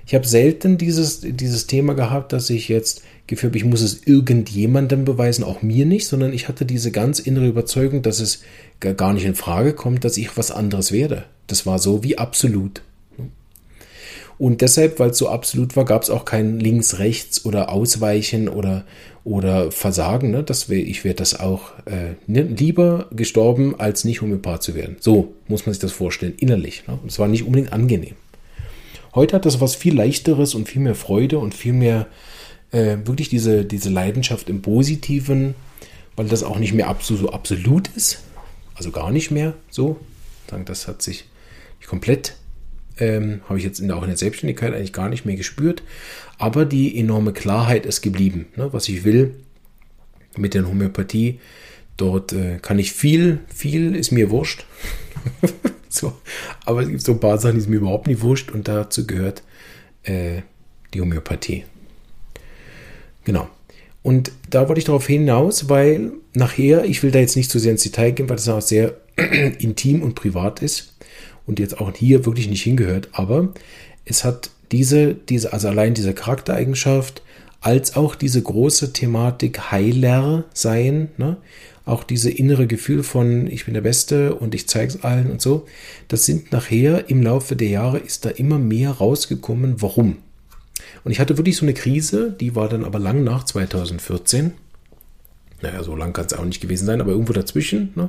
Ich 0.07 0.15
habe 0.15 0.27
selten 0.27 0.79
dieses, 0.79 1.21
dieses 1.23 1.67
Thema 1.67 1.95
gehabt, 1.95 2.33
dass 2.33 2.51
ich 2.51 2.69
jetzt 2.69 3.03
gefühlt 3.27 3.53
habe, 3.53 3.59
ich 3.59 3.65
muss 3.65 3.81
es 3.81 4.07
irgendjemandem 4.07 5.05
beweisen, 5.05 5.45
auch 5.45 5.63
mir 5.63 5.87
nicht, 5.87 6.07
sondern 6.07 6.33
ich 6.33 6.49
hatte 6.49 6.65
diese 6.65 6.91
ganz 6.91 7.21
innere 7.21 7.47
Überzeugung, 7.47 8.03
dass 8.03 8.19
es 8.19 8.43
gar 8.81 9.13
nicht 9.13 9.25
in 9.25 9.35
Frage 9.35 9.73
kommt, 9.73 10.05
dass 10.05 10.17
ich 10.17 10.37
was 10.37 10.51
anderes 10.51 10.91
werde. 10.91 11.27
Das 11.47 11.65
war 11.65 11.79
so 11.79 12.03
wie 12.03 12.19
absolut. 12.19 12.83
Und 14.41 14.63
deshalb, 14.63 14.99
weil 14.99 15.11
es 15.11 15.19
so 15.19 15.29
absolut 15.29 15.77
war, 15.77 15.85
gab 15.85 16.03
es 16.03 16.09
auch 16.09 16.25
kein 16.25 16.59
Links, 16.59 16.99
Rechts 16.99 17.45
oder 17.45 17.69
Ausweichen 17.69 18.49
oder, 18.49 18.87
oder 19.23 19.71
Versagen. 19.71 20.31
Ne? 20.31 20.43
Das 20.43 20.71
wär, 20.71 20.79
ich 20.79 21.05
wäre 21.05 21.15
das 21.15 21.39
auch 21.39 21.73
äh, 21.85 22.15
ne? 22.27 22.45
lieber 22.45 23.09
gestorben, 23.11 23.79
als 23.79 24.05
nicht 24.05 24.23
Homöopath 24.23 24.63
zu 24.63 24.75
werden. 24.75 24.97
So 24.99 25.35
muss 25.47 25.67
man 25.67 25.75
sich 25.75 25.83
das 25.83 25.93
vorstellen, 25.93 26.33
innerlich. 26.39 26.85
Ne? 26.89 26.99
Es 27.07 27.19
war 27.19 27.29
nicht 27.29 27.45
unbedingt 27.45 27.75
angenehm. 27.75 28.15
Heute 29.15 29.37
hat 29.37 29.45
das 29.45 29.61
was 29.61 29.75
viel 29.75 29.95
leichteres 29.95 30.55
und 30.55 30.71
viel 30.71 30.81
mehr 30.81 30.95
Freude 30.95 31.39
und 31.39 31.53
viel 31.53 31.75
mehr 31.75 32.07
äh, 32.71 32.97
wirklich 33.05 33.29
diese, 33.29 33.67
diese 33.67 33.91
Leidenschaft 33.91 34.49
im 34.49 34.63
Positiven, 34.63 35.55
weil 36.17 36.29
das 36.29 36.45
auch 36.45 36.59
nicht 36.59 36.73
mehr 36.73 36.89
absolut, 36.89 37.21
so 37.21 37.29
absolut 37.29 37.89
ist. 37.89 38.23
Also 38.75 38.91
gar 38.91 39.11
nicht 39.11 39.31
mehr 39.31 39.53
so. 39.69 39.99
Das 40.65 40.89
hat 40.89 41.03
sich 41.03 41.27
komplett 41.87 42.37
ähm, 43.01 43.41
habe 43.49 43.59
ich 43.59 43.65
jetzt 43.65 43.81
in 43.81 43.91
auch 43.91 44.03
in 44.03 44.09
der 44.09 44.17
Selbstständigkeit 44.17 44.75
eigentlich 44.75 44.93
gar 44.93 45.09
nicht 45.09 45.25
mehr 45.25 45.37
gespürt. 45.37 45.83
Aber 46.39 46.65
die 46.65 46.97
enorme 46.97 47.33
Klarheit 47.33 47.87
ist 47.87 48.03
geblieben. 48.03 48.47
Ne? 48.57 48.73
Was 48.73 48.89
ich 48.89 49.05
will 49.05 49.35
mit 50.37 50.55
der 50.55 50.67
Homöopathie, 50.67 51.41
dort 51.97 52.33
äh, 52.33 52.59
kann 52.63 52.79
ich 52.79 52.93
viel, 52.93 53.41
viel 53.53 53.97
ist 53.97 54.13
mir 54.13 54.31
wurscht. 54.31 54.65
so, 55.89 56.13
aber 56.65 56.83
es 56.83 56.89
gibt 56.89 57.03
so 57.03 57.13
ein 57.13 57.21
paar 57.21 57.39
Sachen, 57.39 57.57
die 57.57 57.61
sind 57.63 57.71
mir 57.71 57.79
überhaupt 57.79 58.07
nicht 58.07 58.23
wurscht 58.23 58.53
und 58.53 58.69
dazu 58.69 59.07
gehört 59.07 59.43
äh, 60.05 60.43
die 60.95 61.01
Homöopathie. 61.01 61.65
Genau. 63.25 63.49
Und 64.03 64.33
da 64.49 64.67
wollte 64.67 64.79
ich 64.79 64.87
darauf 64.87 65.07
hinaus, 65.07 65.69
weil 65.69 66.13
nachher, 66.33 66.85
ich 66.85 67.03
will 67.03 67.11
da 67.11 67.19
jetzt 67.19 67.37
nicht 67.37 67.51
zu 67.51 67.59
sehr 67.59 67.73
ins 67.73 67.83
Detail 67.83 68.13
gehen, 68.13 68.29
weil 68.31 68.37
das 68.37 68.49
auch 68.49 68.63
sehr 68.63 68.97
intim 69.59 70.03
und 70.03 70.15
privat 70.15 70.63
ist 70.63 70.95
und 71.51 71.59
jetzt 71.59 71.81
auch 71.81 71.93
hier 71.95 72.25
wirklich 72.25 72.49
nicht 72.49 72.63
hingehört, 72.63 73.09
aber 73.13 73.49
es 74.05 74.23
hat 74.23 74.51
diese, 74.71 75.15
diese, 75.15 75.53
also 75.53 75.67
allein 75.67 75.95
diese 75.95 76.15
Charaktereigenschaft, 76.15 77.23
als 77.61 77.97
auch 77.97 78.15
diese 78.15 78.41
große 78.41 78.93
Thematik 78.93 79.73
Heiler 79.73 80.45
sein, 80.55 81.09
ne? 81.19 81.37
auch 81.85 82.05
diese 82.05 82.31
innere 82.31 82.69
Gefühl 82.69 83.03
von 83.03 83.49
ich 83.49 83.65
bin 83.65 83.75
der 83.75 83.81
Beste 83.81 84.37
und 84.37 84.55
ich 84.55 84.69
zeige 84.69 84.93
es 84.93 85.03
allen 85.03 85.29
und 85.29 85.43
so, 85.43 85.67
das 86.07 86.25
sind 86.25 86.53
nachher 86.53 87.11
im 87.11 87.21
Laufe 87.21 87.57
der 87.57 87.69
Jahre 87.69 87.99
ist 87.99 88.25
da 88.25 88.31
immer 88.31 88.59
mehr 88.59 88.93
rausgekommen, 88.93 89.83
warum. 89.83 90.19
Und 91.03 91.11
ich 91.11 91.19
hatte 91.19 91.37
wirklich 91.37 91.57
so 91.57 91.65
eine 91.65 91.75
Krise, 91.75 92.31
die 92.39 92.55
war 92.55 92.69
dann 92.69 92.85
aber 92.85 93.01
lang 93.01 93.25
nach 93.25 93.45
2014. 93.45 94.53
Naja, 95.63 95.83
so 95.83 95.97
lang 95.97 96.13
kann 96.13 96.27
es 96.27 96.33
auch 96.33 96.45
nicht 96.45 96.61
gewesen 96.61 96.87
sein, 96.87 97.01
aber 97.01 97.11
irgendwo 97.11 97.33
dazwischen 97.33 97.91
ne, 97.97 98.09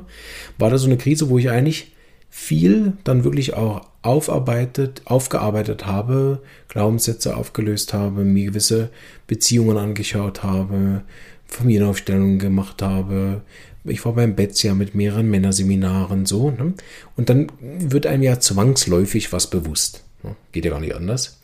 war 0.58 0.70
da 0.70 0.78
so 0.78 0.86
eine 0.86 0.96
Krise, 0.96 1.28
wo 1.28 1.38
ich 1.38 1.50
eigentlich 1.50 1.91
viel 2.34 2.94
dann 3.04 3.24
wirklich 3.24 3.52
auch 3.52 3.82
aufarbeitet, 4.00 5.02
aufgearbeitet 5.04 5.84
habe, 5.84 6.40
Glaubenssätze 6.68 7.36
aufgelöst 7.36 7.92
habe, 7.92 8.24
mir 8.24 8.46
gewisse 8.46 8.88
Beziehungen 9.26 9.76
angeschaut 9.76 10.42
habe, 10.42 11.02
Familienaufstellungen 11.46 12.38
gemacht 12.38 12.80
habe. 12.80 13.42
Ich 13.84 14.02
war 14.06 14.14
beim 14.14 14.34
Betz 14.34 14.62
ja 14.62 14.72
mit 14.72 14.94
mehreren 14.94 15.28
Männerseminaren 15.28 16.24
so. 16.24 16.50
Ne? 16.50 16.72
Und 17.18 17.28
dann 17.28 17.52
wird 17.60 18.06
einem 18.06 18.22
ja 18.22 18.40
zwangsläufig 18.40 19.30
was 19.34 19.50
bewusst. 19.50 20.02
Ne? 20.22 20.34
Geht 20.52 20.64
ja 20.64 20.70
gar 20.70 20.80
nicht 20.80 20.94
anders. 20.94 21.42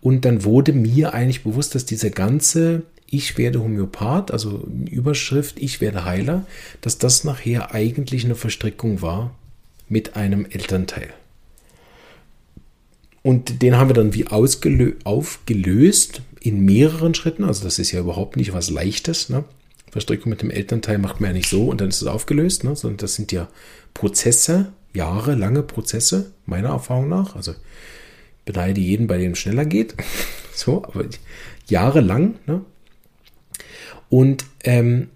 Und 0.00 0.24
dann 0.24 0.42
wurde 0.44 0.72
mir 0.72 1.12
eigentlich 1.12 1.44
bewusst, 1.44 1.74
dass 1.74 1.84
diese 1.84 2.10
ganze 2.10 2.82
ich 3.12 3.36
werde 3.36 3.60
Homöopath, 3.60 4.30
also 4.30 4.66
Überschrift 4.88 5.58
Ich 5.58 5.80
werde 5.80 6.04
Heiler, 6.04 6.46
dass 6.80 6.96
das 6.96 7.24
nachher 7.24 7.74
eigentlich 7.74 8.24
eine 8.24 8.36
Verstrickung 8.36 9.02
war 9.02 9.34
mit 9.90 10.16
einem 10.16 10.46
Elternteil. 10.46 11.12
Und 13.22 13.60
den 13.60 13.76
haben 13.76 13.90
wir 13.90 13.94
dann 13.94 14.14
wie 14.14 14.28
aufgelöst 14.28 16.22
in 16.40 16.64
mehreren 16.64 17.14
Schritten. 17.14 17.44
Also 17.44 17.64
das 17.64 17.78
ist 17.78 17.92
ja 17.92 18.00
überhaupt 18.00 18.36
nicht 18.36 18.54
was 18.54 18.70
Leichtes. 18.70 19.28
Ne? 19.28 19.44
Verstrickung 19.90 20.30
mit 20.30 20.40
dem 20.40 20.50
Elternteil 20.50 20.96
macht 20.96 21.20
man 21.20 21.30
ja 21.30 21.34
nicht 21.34 21.50
so 21.50 21.66
und 21.66 21.82
dann 21.82 21.88
ist 21.88 22.00
es 22.00 22.08
aufgelöst, 22.08 22.64
ne? 22.64 22.74
sondern 22.76 22.98
das 22.98 23.16
sind 23.16 23.32
ja 23.32 23.48
Prozesse, 23.92 24.72
jahrelange 24.94 25.62
Prozesse, 25.62 26.32
meiner 26.46 26.70
Erfahrung 26.70 27.10
nach. 27.10 27.36
Also 27.36 27.54
beneide 28.46 28.80
jeden, 28.80 29.06
bei 29.06 29.18
dem 29.18 29.32
es 29.32 29.38
schneller 29.38 29.66
geht. 29.66 29.96
so, 30.54 30.84
aber 30.84 31.04
jahrelang. 31.66 32.36
Ne? 32.46 32.64
Und 34.08 34.46
ähm, 34.62 35.10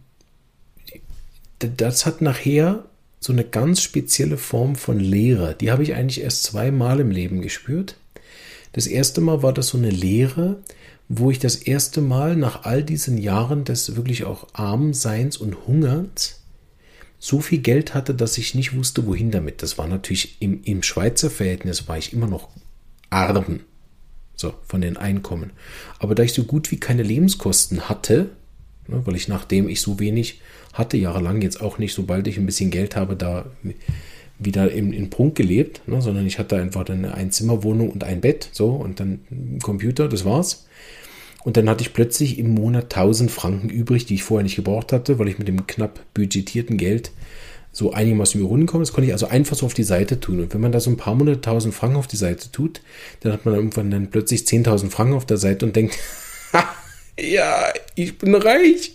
das 1.59 2.05
hat 2.05 2.21
nachher 2.21 2.85
so 3.25 3.33
eine 3.33 3.45
ganz 3.45 3.81
spezielle 3.81 4.37
Form 4.37 4.77
von 4.77 5.01
Lehre. 5.01 5.57
Die 5.59 5.71
habe 5.71 5.83
ich 5.83 5.95
eigentlich 5.95 6.21
erst 6.21 6.43
zweimal 6.43 7.01
im 7.01 7.11
Leben 7.11 7.41
gespürt. 7.41 7.97
Das 8.73 8.87
erste 8.87 9.23
Mal 9.23 9.43
war 9.43 9.55
das 9.55 9.69
so 9.69 9.79
eine 9.79 9.89
Lehre, 9.89 10.59
wo 11.09 11.31
ich 11.31 11.39
das 11.39 11.57
erste 11.57 12.03
Mal 12.03 12.37
nach 12.37 12.65
all 12.65 12.83
diesen 12.83 13.17
Jahren 13.17 13.65
des 13.65 13.97
wirklich 13.97 14.25
auch 14.25 14.49
Armseins 14.53 15.39
und 15.39 15.67
Hungerns 15.67 16.43
so 17.19 17.41
viel 17.41 17.61
Geld 17.61 17.95
hatte, 17.95 18.15
dass 18.15 18.37
ich 18.37 18.55
nicht 18.55 18.77
wusste, 18.77 19.07
wohin 19.07 19.31
damit. 19.31 19.63
Das 19.63 19.79
war 19.79 19.87
natürlich 19.87 20.37
im, 20.43 20.63
im 20.65 20.83
Schweizer 20.83 21.31
Verhältnis 21.31 21.89
war 21.89 21.97
ich 21.97 22.13
immer 22.13 22.27
noch 22.27 22.51
arm. 23.09 23.61
So, 24.37 24.53
von 24.67 24.83
den 24.83 24.99
Einkommen. 24.99 25.53
Aber 25.99 26.15
da 26.15 26.25
ich 26.25 26.35
so 26.35 26.45
gut 26.45 26.71
wie 26.71 26.79
keine 26.79 27.03
Lebenskosten 27.03 27.89
hatte, 27.89 28.33
weil 28.87 29.17
ich 29.17 29.29
nachdem 29.29 29.69
ich 29.69 29.81
so 29.81 29.99
wenig 29.99 30.41
hatte 30.73 30.97
jahrelang 30.97 31.41
jetzt 31.41 31.61
auch 31.61 31.79
nicht, 31.79 31.95
sobald 31.95 32.27
ich 32.27 32.37
ein 32.37 32.47
bisschen 32.47 32.71
Geld 32.71 32.97
habe, 32.97 33.17
da 33.17 33.47
wieder 34.39 34.71
in, 34.71 34.93
in 34.93 35.11
Prunk 35.11 35.37
gelebt, 35.37 35.87
ne, 35.87 36.03
sondern 36.03 36.27
ich 36.27 36.39
hatte 36.39 36.57
einfach 36.57 36.87
eine 36.89 37.15
Einzimmerwohnung 37.15 37.91
und 37.91 38.05
ein 38.05 38.21
Bett, 38.21 38.49
so 38.53 38.71
und 38.71 39.01
dann 39.01 39.21
ein 39.31 39.61
Computer, 39.63 40.09
das 40.09 40.25
war's. 40.25 40.67
Und 41.45 41.57
dann 41.57 41.69
hatte 41.69 41.83
ich 41.83 41.93
plötzlich 41.93 42.39
im 42.39 42.55
Monat 42.55 42.85
1000 42.85 43.31
Franken 43.31 43.69
übrig, 43.69 44.07
die 44.07 44.15
ich 44.15 44.25
vorher 44.25 44.43
nicht 44.43 44.57
gebraucht 44.57 44.93
hatte, 44.93 45.19
weil 45.19 45.29
ich 45.29 45.39
mit 45.39 45.47
dem 45.47 45.67
knapp 45.67 46.01
budgetierten 46.15 46.79
Geld 46.79 47.13
so 47.71 47.93
einigermaßen 47.93 48.41
über 48.41 48.49
Runden 48.49 48.67
komme. 48.67 48.83
Das 48.83 48.93
konnte 48.93 49.09
ich 49.09 49.13
also 49.13 49.27
einfach 49.27 49.57
so 49.57 49.67
auf 49.67 49.75
die 49.75 49.83
Seite 49.83 50.21
tun. 50.21 50.41
Und 50.41 50.55
wenn 50.55 50.61
man 50.61 50.73
da 50.73 50.81
so 50.81 50.91
ein 50.91 50.97
paar 50.97 51.15
Monate 51.15 51.37
1000 51.37 51.75
Franken 51.75 51.97
auf 51.97 52.07
die 52.07 52.17
Seite 52.17 52.51
tut, 52.51 52.81
dann 53.21 53.33
hat 53.33 53.45
man 53.45 53.55
irgendwann 53.55 53.91
dann 53.91 54.11
plötzlich 54.11 54.43
10.000 54.43 54.91
Franken 54.91 55.15
auf 55.15 55.27
der 55.27 55.37
Seite 55.37 55.67
und 55.67 55.77
denkt, 55.77 55.99
ja, 57.19 57.73
ich 57.95 58.19
bin 58.19 58.35
reich. 58.35 58.93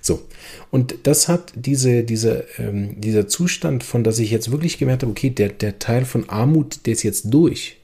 So. 0.00 0.26
Und 0.70 0.94
das 1.04 1.28
hat 1.28 1.52
diese, 1.54 2.04
diese, 2.04 2.46
ähm, 2.58 3.00
dieser 3.00 3.28
Zustand 3.28 3.84
von, 3.84 4.04
dass 4.04 4.18
ich 4.18 4.30
jetzt 4.30 4.50
wirklich 4.50 4.78
gemerkt 4.78 5.02
habe, 5.02 5.12
okay, 5.12 5.30
der, 5.30 5.48
der 5.48 5.78
Teil 5.78 6.04
von 6.04 6.28
Armut, 6.28 6.86
der 6.86 6.92
ist 6.92 7.02
jetzt 7.02 7.32
durch. 7.32 7.78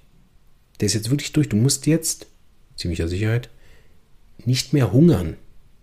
Der 0.80 0.86
ist 0.86 0.94
jetzt 0.94 1.10
wirklich 1.10 1.32
durch. 1.32 1.48
Du 1.48 1.56
musst 1.56 1.86
jetzt, 1.86 2.26
ziemlicher 2.76 3.08
Sicherheit, 3.08 3.48
nicht 4.44 4.72
mehr 4.72 4.92
hungern. 4.92 5.36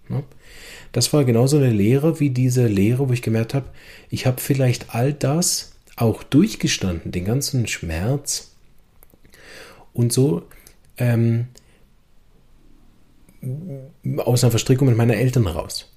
Ne? 0.08 0.24
Das 0.91 1.13
war 1.13 1.24
genauso 1.24 1.58
eine 1.58 1.72
Lehre 1.72 2.19
wie 2.19 2.31
diese 2.31 2.67
Lehre, 2.67 3.10
wo 3.10 3.13
ich 3.13 3.22
gemerkt 3.22 3.53
habe, 3.53 3.69
ich 4.10 4.25
habe 4.25 4.41
vielleicht 4.41 4.93
all 4.93 5.13
das 5.13 5.74
auch 5.96 6.24
durchgestanden, 6.24 7.12
den 7.12 7.25
ganzen 7.25 7.67
Schmerz 7.67 8.51
und 9.93 10.12
so 10.12 10.43
ähm, 10.98 11.48
aus 14.17 14.43
einer 14.43 14.51
Verstrickung 14.51 14.88
mit 14.88 14.98
meinen 14.98 15.12
Eltern 15.12 15.48
raus. 15.48 15.91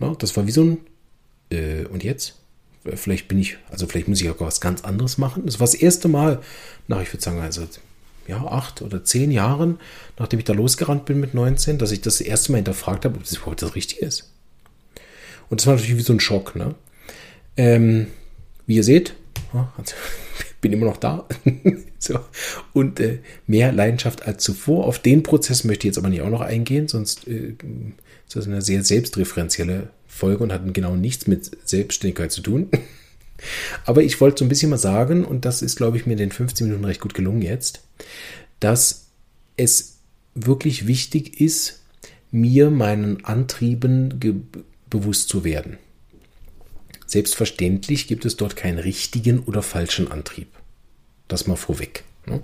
Ja, 0.00 0.14
das 0.14 0.36
war 0.36 0.46
wie 0.46 0.52
so 0.52 0.64
ein, 0.64 0.78
äh, 1.50 1.84
und 1.86 2.04
jetzt? 2.04 2.36
Vielleicht 2.94 3.28
bin 3.28 3.38
ich, 3.38 3.58
also 3.70 3.86
vielleicht 3.86 4.08
muss 4.08 4.20
ich 4.22 4.30
auch 4.30 4.40
was 4.40 4.60
ganz 4.60 4.84
anderes 4.84 5.18
machen. 5.18 5.44
Das 5.44 5.60
war 5.60 5.66
das 5.66 5.74
erste 5.74 6.08
Mal 6.08 6.40
nach, 6.88 7.02
ich 7.02 7.12
würde 7.12 7.22
sagen, 7.22 7.40
also 7.40 7.66
ja, 8.26 8.42
acht 8.46 8.80
oder 8.80 9.04
zehn 9.04 9.30
Jahren, 9.30 9.78
nachdem 10.18 10.38
ich 10.38 10.44
da 10.46 10.54
losgerannt 10.54 11.04
bin 11.04 11.20
mit 11.20 11.34
19, 11.34 11.78
dass 11.78 11.90
ich 11.90 12.00
das 12.00 12.20
erste 12.20 12.52
Mal 12.52 12.58
hinterfragt 12.58 13.04
habe, 13.04 13.16
ob 13.16 13.22
das 13.22 13.36
überhaupt 13.36 13.60
das 13.60 13.74
Richtige 13.74 14.06
ist. 14.06 14.30
Und 15.50 15.60
das 15.60 15.66
war 15.66 15.74
natürlich 15.74 15.96
wie 15.96 16.02
so 16.02 16.12
ein 16.12 16.20
Schock. 16.20 16.56
Ne? 16.56 16.74
Ähm, 17.56 18.06
wie 18.66 18.76
ihr 18.76 18.84
seht, 18.84 19.14
also, 19.52 19.94
bin 20.60 20.72
immer 20.72 20.86
noch 20.86 20.96
da. 20.96 21.26
So. 22.00 22.18
Und 22.72 22.98
äh, 22.98 23.18
mehr 23.46 23.72
Leidenschaft 23.72 24.26
als 24.26 24.42
zuvor. 24.42 24.86
Auf 24.86 24.98
den 24.98 25.22
Prozess 25.22 25.64
möchte 25.64 25.86
ich 25.86 25.90
jetzt 25.90 25.98
aber 25.98 26.08
nicht 26.08 26.22
auch 26.22 26.30
noch 26.30 26.40
eingehen, 26.40 26.88
sonst 26.88 27.28
äh, 27.28 27.54
das 28.26 28.44
ist 28.44 28.50
eine 28.50 28.62
sehr 28.62 28.82
selbstreferenzielle 28.82 29.90
Folge 30.06 30.42
und 30.42 30.52
hat 30.52 30.62
genau 30.72 30.96
nichts 30.96 31.26
mit 31.26 31.50
Selbstständigkeit 31.68 32.32
zu 32.32 32.40
tun. 32.40 32.68
Aber 33.86 34.02
ich 34.02 34.20
wollte 34.20 34.40
so 34.40 34.44
ein 34.44 34.48
bisschen 34.48 34.70
mal 34.70 34.76
sagen, 34.76 35.24
und 35.24 35.44
das 35.44 35.62
ist, 35.62 35.76
glaube 35.76 35.96
ich, 35.96 36.04
mir 36.04 36.12
in 36.12 36.18
den 36.18 36.32
15 36.32 36.66
Minuten 36.66 36.84
recht 36.84 37.00
gut 37.00 37.14
gelungen 37.14 37.42
jetzt, 37.42 37.80
dass 38.60 39.06
es 39.56 39.98
wirklich 40.34 40.86
wichtig 40.86 41.40
ist, 41.40 41.80
mir 42.30 42.70
meinen 42.70 43.24
Antrieben 43.24 44.20
bewusst 44.88 45.28
zu 45.28 45.42
werden. 45.42 45.78
Selbstverständlich 47.06 48.06
gibt 48.06 48.24
es 48.24 48.36
dort 48.36 48.56
keinen 48.56 48.78
richtigen 48.78 49.40
oder 49.40 49.62
falschen 49.62 50.12
Antrieb. 50.12 50.48
Das 51.30 51.46
mal 51.46 51.56
vorweg. 51.56 52.04
Ne? 52.26 52.42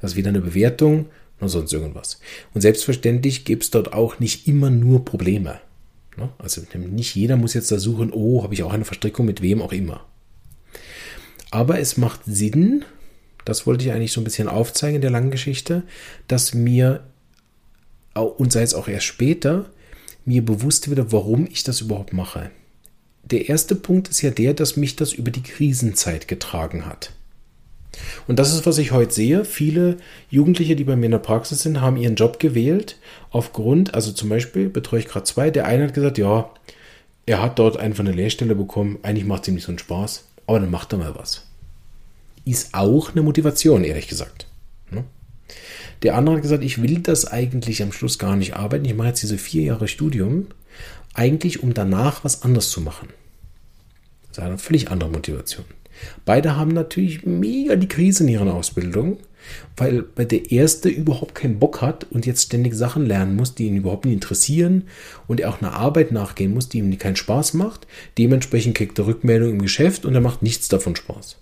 Das 0.00 0.12
ist 0.12 0.16
wieder 0.16 0.28
eine 0.28 0.40
Bewertung 0.40 1.06
oder 1.38 1.48
sonst 1.48 1.72
irgendwas. 1.72 2.20
Und 2.54 2.60
selbstverständlich 2.60 3.44
gibt 3.44 3.62
es 3.62 3.70
dort 3.70 3.92
auch 3.92 4.18
nicht 4.18 4.46
immer 4.48 4.68
nur 4.68 5.04
Probleme. 5.04 5.60
Ne? 6.16 6.28
Also 6.38 6.62
nicht 6.74 7.14
jeder 7.14 7.36
muss 7.36 7.54
jetzt 7.54 7.70
da 7.70 7.78
suchen, 7.78 8.12
oh, 8.12 8.42
habe 8.42 8.54
ich 8.54 8.62
auch 8.62 8.72
eine 8.72 8.84
Verstrickung 8.84 9.26
mit 9.26 9.42
wem 9.42 9.62
auch 9.62 9.72
immer. 9.72 10.04
Aber 11.50 11.78
es 11.78 11.96
macht 11.96 12.20
Sinn, 12.26 12.84
das 13.44 13.66
wollte 13.66 13.84
ich 13.84 13.92
eigentlich 13.92 14.12
so 14.12 14.20
ein 14.20 14.24
bisschen 14.24 14.48
aufzeigen 14.48 14.96
in 14.96 15.02
der 15.02 15.10
langen 15.10 15.30
Geschichte, 15.30 15.84
dass 16.26 16.52
mir, 16.52 17.04
und 18.14 18.52
sei 18.52 18.62
es 18.62 18.74
auch 18.74 18.88
erst 18.88 19.06
später, 19.06 19.70
mir 20.24 20.44
bewusst 20.44 20.90
wird, 20.90 21.12
warum 21.12 21.46
ich 21.46 21.62
das 21.62 21.80
überhaupt 21.80 22.12
mache. 22.12 22.50
Der 23.22 23.48
erste 23.48 23.76
Punkt 23.76 24.08
ist 24.08 24.22
ja 24.22 24.30
der, 24.30 24.54
dass 24.54 24.76
mich 24.76 24.96
das 24.96 25.12
über 25.12 25.30
die 25.30 25.42
Krisenzeit 25.42 26.28
getragen 26.28 26.86
hat. 26.86 27.12
Und 28.26 28.38
das 28.38 28.52
ist, 28.52 28.66
was 28.66 28.78
ich 28.78 28.92
heute 28.92 29.12
sehe. 29.12 29.44
Viele 29.44 29.96
Jugendliche, 30.30 30.76
die 30.76 30.84
bei 30.84 30.96
mir 30.96 31.06
in 31.06 31.12
der 31.12 31.18
Praxis 31.18 31.62
sind, 31.62 31.80
haben 31.80 31.96
ihren 31.96 32.16
Job 32.16 32.38
gewählt 32.40 32.98
aufgrund, 33.30 33.94
also 33.94 34.12
zum 34.12 34.28
Beispiel 34.28 34.68
betreue 34.68 35.00
ich 35.00 35.08
gerade 35.08 35.24
zwei. 35.24 35.50
Der 35.50 35.66
eine 35.66 35.84
hat 35.84 35.94
gesagt, 35.94 36.18
ja, 36.18 36.50
er 37.26 37.42
hat 37.42 37.58
dort 37.58 37.76
einfach 37.76 38.04
eine 38.04 38.12
Lehrstelle 38.12 38.54
bekommen. 38.54 38.98
Eigentlich 39.02 39.26
macht 39.26 39.42
es 39.42 39.48
ihm 39.48 39.54
nicht 39.54 39.64
so 39.64 39.72
einen 39.72 39.78
Spaß, 39.78 40.24
aber 40.46 40.60
dann 40.60 40.70
macht 40.70 40.92
er 40.92 40.98
mal 40.98 41.14
was. 41.16 41.46
Ist 42.44 42.74
auch 42.74 43.10
eine 43.10 43.22
Motivation, 43.22 43.82
ehrlich 43.82 44.06
gesagt. 44.06 44.46
Ne? 44.90 45.04
Der 46.02 46.14
andere 46.14 46.36
hat 46.36 46.42
gesagt, 46.42 46.62
ich 46.62 46.80
will 46.80 47.00
das 47.00 47.26
eigentlich 47.26 47.82
am 47.82 47.92
Schluss 47.92 48.18
gar 48.18 48.36
nicht 48.36 48.54
arbeiten. 48.54 48.84
Ich 48.84 48.94
mache 48.94 49.08
jetzt 49.08 49.22
diese 49.22 49.38
vier 49.38 49.62
Jahre 49.62 49.88
Studium, 49.88 50.46
eigentlich 51.14 51.62
um 51.62 51.74
danach 51.74 52.22
was 52.22 52.42
anderes 52.42 52.70
zu 52.70 52.80
machen. 52.80 53.08
Das 54.28 54.38
ist 54.38 54.44
eine 54.44 54.58
völlig 54.58 54.90
andere 54.90 55.10
Motivation. 55.10 55.64
Beide 56.24 56.56
haben 56.56 56.72
natürlich 56.72 57.24
mega 57.24 57.76
die 57.76 57.88
Krise 57.88 58.24
in 58.24 58.30
ihrer 58.30 58.54
Ausbildung, 58.54 59.18
weil 59.76 60.02
der 60.18 60.50
erste 60.50 60.88
überhaupt 60.88 61.34
keinen 61.34 61.58
Bock 61.58 61.80
hat 61.80 62.06
und 62.10 62.26
jetzt 62.26 62.46
ständig 62.46 62.74
Sachen 62.74 63.06
lernen 63.06 63.36
muss, 63.36 63.54
die 63.54 63.66
ihn 63.66 63.76
überhaupt 63.76 64.04
nicht 64.04 64.14
interessieren 64.14 64.84
und 65.26 65.40
er 65.40 65.50
auch 65.50 65.60
eine 65.60 65.72
Arbeit 65.72 66.12
nachgehen 66.12 66.54
muss, 66.54 66.68
die 66.68 66.78
ihm 66.78 66.98
keinen 66.98 67.16
Spaß 67.16 67.54
macht. 67.54 67.86
Dementsprechend 68.18 68.76
kriegt 68.76 68.98
er 68.98 69.06
Rückmeldung 69.06 69.50
im 69.50 69.62
Geschäft 69.62 70.04
und 70.04 70.14
er 70.14 70.20
macht 70.20 70.42
nichts 70.42 70.68
davon 70.68 70.96
Spaß. 70.96 71.36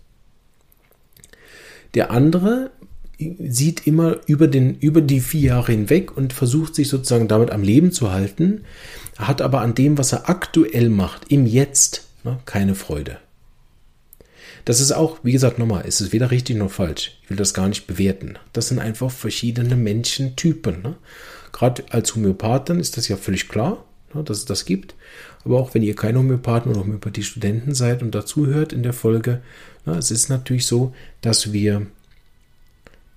Der 1.94 2.10
andere 2.10 2.70
sieht 3.18 3.86
immer 3.86 4.18
über, 4.26 4.48
den, 4.48 4.78
über 4.80 5.00
die 5.00 5.20
vier 5.20 5.40
Jahre 5.40 5.72
hinweg 5.72 6.16
und 6.16 6.32
versucht 6.32 6.74
sich 6.74 6.88
sozusagen 6.88 7.28
damit 7.28 7.50
am 7.50 7.62
Leben 7.62 7.92
zu 7.92 8.10
halten, 8.10 8.62
hat 9.16 9.40
aber 9.40 9.60
an 9.60 9.74
dem, 9.74 9.96
was 9.98 10.12
er 10.12 10.28
aktuell 10.28 10.88
macht, 10.88 11.30
im 11.30 11.46
Jetzt, 11.46 12.08
ne, 12.24 12.38
keine 12.44 12.74
Freude. 12.74 13.18
Das 14.64 14.80
ist 14.80 14.92
auch, 14.92 15.18
wie 15.22 15.32
gesagt, 15.32 15.58
nochmal, 15.58 15.84
es 15.86 16.00
ist 16.00 16.12
weder 16.12 16.30
richtig 16.30 16.56
noch 16.56 16.70
falsch. 16.70 17.18
Ich 17.22 17.30
will 17.30 17.36
das 17.36 17.52
gar 17.54 17.68
nicht 17.68 17.86
bewerten. 17.86 18.38
Das 18.52 18.68
sind 18.68 18.78
einfach 18.78 19.10
verschiedene 19.10 19.76
Menschentypen. 19.76 20.82
Ne? 20.82 20.94
Gerade 21.52 21.84
als 21.90 22.14
Homöopathen 22.14 22.80
ist 22.80 22.96
das 22.96 23.08
ja 23.08 23.16
völlig 23.16 23.48
klar, 23.48 23.84
ne, 24.14 24.24
dass 24.24 24.38
es 24.38 24.44
das 24.46 24.64
gibt. 24.64 24.94
Aber 25.44 25.60
auch 25.60 25.74
wenn 25.74 25.82
ihr 25.82 25.94
keine 25.94 26.18
Homöopathen 26.18 26.70
oder 26.70 26.80
Homöopathie-Studenten 26.80 27.74
seid 27.74 28.02
und 28.02 28.14
dazuhört 28.14 28.72
in 28.72 28.82
der 28.82 28.94
Folge, 28.94 29.42
ne, 29.84 29.96
es 29.96 30.10
ist 30.10 30.30
natürlich 30.30 30.66
so, 30.66 30.94
dass 31.20 31.52
wir 31.52 31.86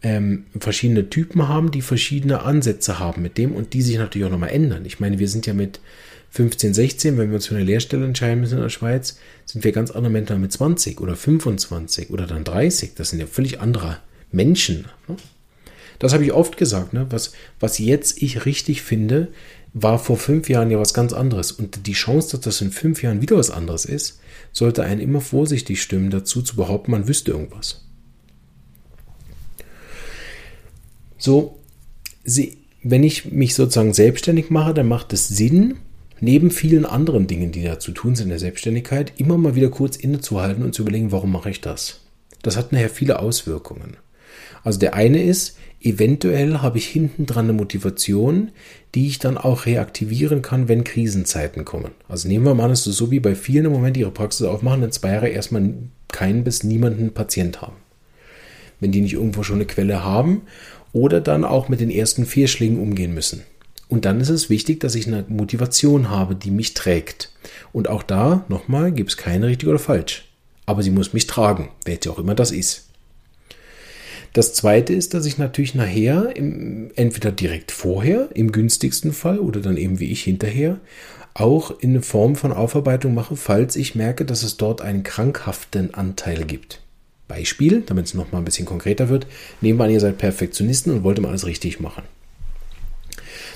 ähm, 0.04 0.46
verschiedene 0.60 1.10
Typen 1.10 1.48
haben, 1.48 1.72
die 1.72 1.82
verschiedene 1.82 2.44
Ansätze 2.44 3.00
haben 3.00 3.22
mit 3.22 3.38
dem 3.38 3.54
und 3.54 3.74
die 3.74 3.82
sich 3.82 3.98
natürlich 3.98 4.28
auch 4.28 4.32
nochmal 4.32 4.50
ändern. 4.50 4.86
Ich 4.86 5.00
meine, 5.00 5.18
wir 5.18 5.30
sind 5.30 5.46
ja 5.46 5.54
mit 5.54 5.80
15, 6.32 6.74
16, 6.74 7.18
wenn 7.18 7.30
wir 7.30 7.36
uns 7.36 7.48
für 7.48 7.56
eine 7.56 7.64
Lehrstelle 7.64 8.06
entscheiden 8.06 8.42
müssen 8.42 8.58
in 8.58 8.64
der 8.64 8.70
Schweiz, 8.70 9.18
sind 9.46 9.64
wir 9.64 9.72
ganz 9.72 9.92
andere 9.92 10.12
Menschen 10.12 10.42
mit 10.42 10.52
20 10.52 11.00
oder 11.02 11.16
25 11.16 12.10
oder 12.10 12.28
dann 12.28 12.44
30. 12.44 12.96
Das 12.96 13.10
sind 13.10 13.20
ja 13.20 13.28
völlig 13.28 13.60
andere 13.60 14.00
Menschen. 14.32 14.86
Ne? 15.08 15.16
Das 16.00 16.14
habe 16.14 16.24
ich 16.24 16.34
oft 16.34 16.58
gesagt. 16.58 16.94
Ne? 16.94 17.08
Was, 17.10 17.34
was 17.60 17.80
jetzt 17.80 18.22
ich 18.22 18.46
richtig 18.46 18.82
finde, 18.82 19.30
war 19.74 20.00
vor 20.00 20.18
fünf 20.18 20.50
Jahren 20.50 20.72
ja 20.72 20.80
was 20.80 20.94
ganz 20.94 21.14
anderes. 21.14 21.52
Und 21.52 21.88
die 21.88 21.94
Chance, 21.94 22.32
dass 22.32 22.42
das 22.42 22.62
in 22.62 22.72
fünf 22.72 23.04
Jahren 23.04 23.22
wieder 23.22 23.38
was 23.38 23.52
anderes 23.52 23.86
ist, 23.86 24.20
sollte 24.52 24.84
einen 24.84 25.02
immer 25.02 25.22
vorsichtig 25.22 25.82
stimmen, 25.82 26.10
dazu 26.10 26.42
zu 26.42 26.56
behaupten, 26.56 26.92
man 26.92 27.08
wüsste 27.08 27.32
irgendwas. 27.32 27.84
So, 31.18 31.60
wenn 32.84 33.04
ich 33.04 33.32
mich 33.32 33.56
sozusagen 33.56 33.94
selbstständig 33.94 34.50
mache, 34.50 34.74
dann 34.74 34.88
macht 34.88 35.14
es 35.14 35.28
Sinn, 35.28 35.78
neben 36.20 36.52
vielen 36.52 36.86
anderen 36.86 37.28
Dingen, 37.28 37.52
die 37.52 37.64
da 37.64 37.80
zu 37.80 37.92
tun 37.92 38.16
sind 38.16 38.26
in 38.26 38.30
der 38.30 38.40
Selbstständigkeit, 38.40 39.14
immer 39.18 39.38
mal 39.38 39.56
wieder 39.56 39.70
kurz 39.70 39.96
innezuhalten 39.96 40.64
und 40.64 40.74
zu 40.74 40.82
überlegen, 40.82 41.12
warum 41.12 41.32
mache 41.32 41.50
ich 41.50 41.62
das? 41.62 42.02
Das 42.42 42.58
hat 42.58 42.72
nachher 42.72 42.90
viele 42.90 43.20
Auswirkungen. 43.20 43.98
Also 44.64 44.80
der 44.80 44.96
eine 44.96 45.24
ist, 45.24 45.58
eventuell 45.82 46.60
habe 46.60 46.78
ich 46.78 46.88
hinten 46.88 47.26
dran 47.26 47.46
eine 47.46 47.54
Motivation, 47.54 48.52
die 48.96 49.08
ich 49.08 49.20
dann 49.20 49.38
auch 49.38 49.66
reaktivieren 49.66 50.42
kann, 50.42 50.68
wenn 50.68 50.84
Krisenzeiten 50.84 51.66
kommen. 51.66 51.92
Also 52.08 52.28
nehmen 52.28 52.46
wir 52.46 52.54
mal 52.54 52.66
an, 52.66 52.72
es 52.72 52.88
ist 52.88 52.98
so 52.98 53.12
wie 53.12 53.20
bei 53.20 53.36
vielen 53.36 53.66
im 53.66 53.72
Moment, 53.72 53.98
ihre 53.98 54.12
Praxis 54.12 54.46
aufmachen, 54.46 54.82
dann 54.82 54.92
zwei 54.92 55.14
Jahre 55.14 55.30
erstmal 55.30 55.74
keinen 56.10 56.44
bis 56.44 56.64
niemanden 56.64 57.14
Patient 57.14 57.62
haben. 57.62 57.76
Wenn 58.80 58.92
die 58.92 59.02
nicht 59.02 59.14
irgendwo 59.14 59.44
schon 59.44 59.58
eine 59.58 59.66
Quelle 59.66 60.04
haben 60.04 60.42
oder 60.94 61.22
dann 61.22 61.44
auch 61.44 61.70
mit 61.70 61.80
den 61.80 61.90
ersten 61.90 62.26
Fehlschlägen 62.26 62.80
umgehen 62.80 63.14
müssen. 63.14 63.44
Und 63.90 64.06
dann 64.06 64.20
ist 64.20 64.30
es 64.30 64.50
wichtig, 64.50 64.80
dass 64.82 64.96
ich 64.96 65.08
eine 65.08 65.26
Motivation 65.30 66.10
habe, 66.10 66.36
die 66.36 66.52
mich 66.52 66.74
trägt. 66.74 67.32
Und 67.72 67.88
auch 67.88 68.04
da, 68.04 68.46
nochmal, 68.50 68.92
gibt 68.92 69.12
es 69.12 69.18
keine 69.18 69.48
richtig 69.48 69.70
oder 69.70 69.80
falsch. 69.80 70.26
Aber 70.66 70.84
sie 70.84 70.92
muss 70.92 71.14
mich 71.14 71.28
tragen, 71.28 71.70
jetzt 71.88 72.08
auch 72.08 72.20
immer 72.20 72.36
das 72.36 72.52
ist. 72.52 72.90
Das 74.34 74.54
zweite 74.54 74.94
ist, 74.94 75.14
dass 75.14 75.26
ich 75.26 75.38
natürlich 75.38 75.74
nachher, 75.74 76.36
im, 76.36 76.92
entweder 76.96 77.32
direkt 77.32 77.72
vorher, 77.72 78.28
im 78.34 78.52
günstigsten 78.52 79.14
Fall, 79.14 79.40
oder 79.40 79.62
dann 79.62 79.78
eben 79.78 80.00
wie 80.00 80.12
ich 80.12 80.24
hinterher, 80.24 80.80
auch 81.34 81.80
in 81.80 81.92
eine 81.92 82.02
Form 82.02 82.36
von 82.36 82.52
Aufarbeitung 82.52 83.14
mache, 83.14 83.38
falls 83.38 83.76
ich 83.78 83.96
merke, 83.96 84.26
dass 84.26 84.44
es 84.44 84.58
dort 84.58 84.82
einen 84.82 85.04
krankhaften 85.04 85.94
Anteil 85.94 86.44
gibt. 86.44 86.82
Beispiel, 87.30 87.84
damit 87.86 88.08
es 88.08 88.14
nochmal 88.14 88.42
ein 88.42 88.46
bisschen 88.46 88.66
konkreter 88.66 89.08
wird, 89.08 89.28
nehmen 89.62 89.80
wir 89.80 89.86
an, 89.86 89.92
ihr 89.92 90.00
seid 90.00 90.18
Perfektionisten 90.18 90.92
und 90.92 91.04
wollt 91.04 91.18
immer 91.18 91.30
alles 91.30 91.46
richtig 91.46 91.80
machen 91.80 92.04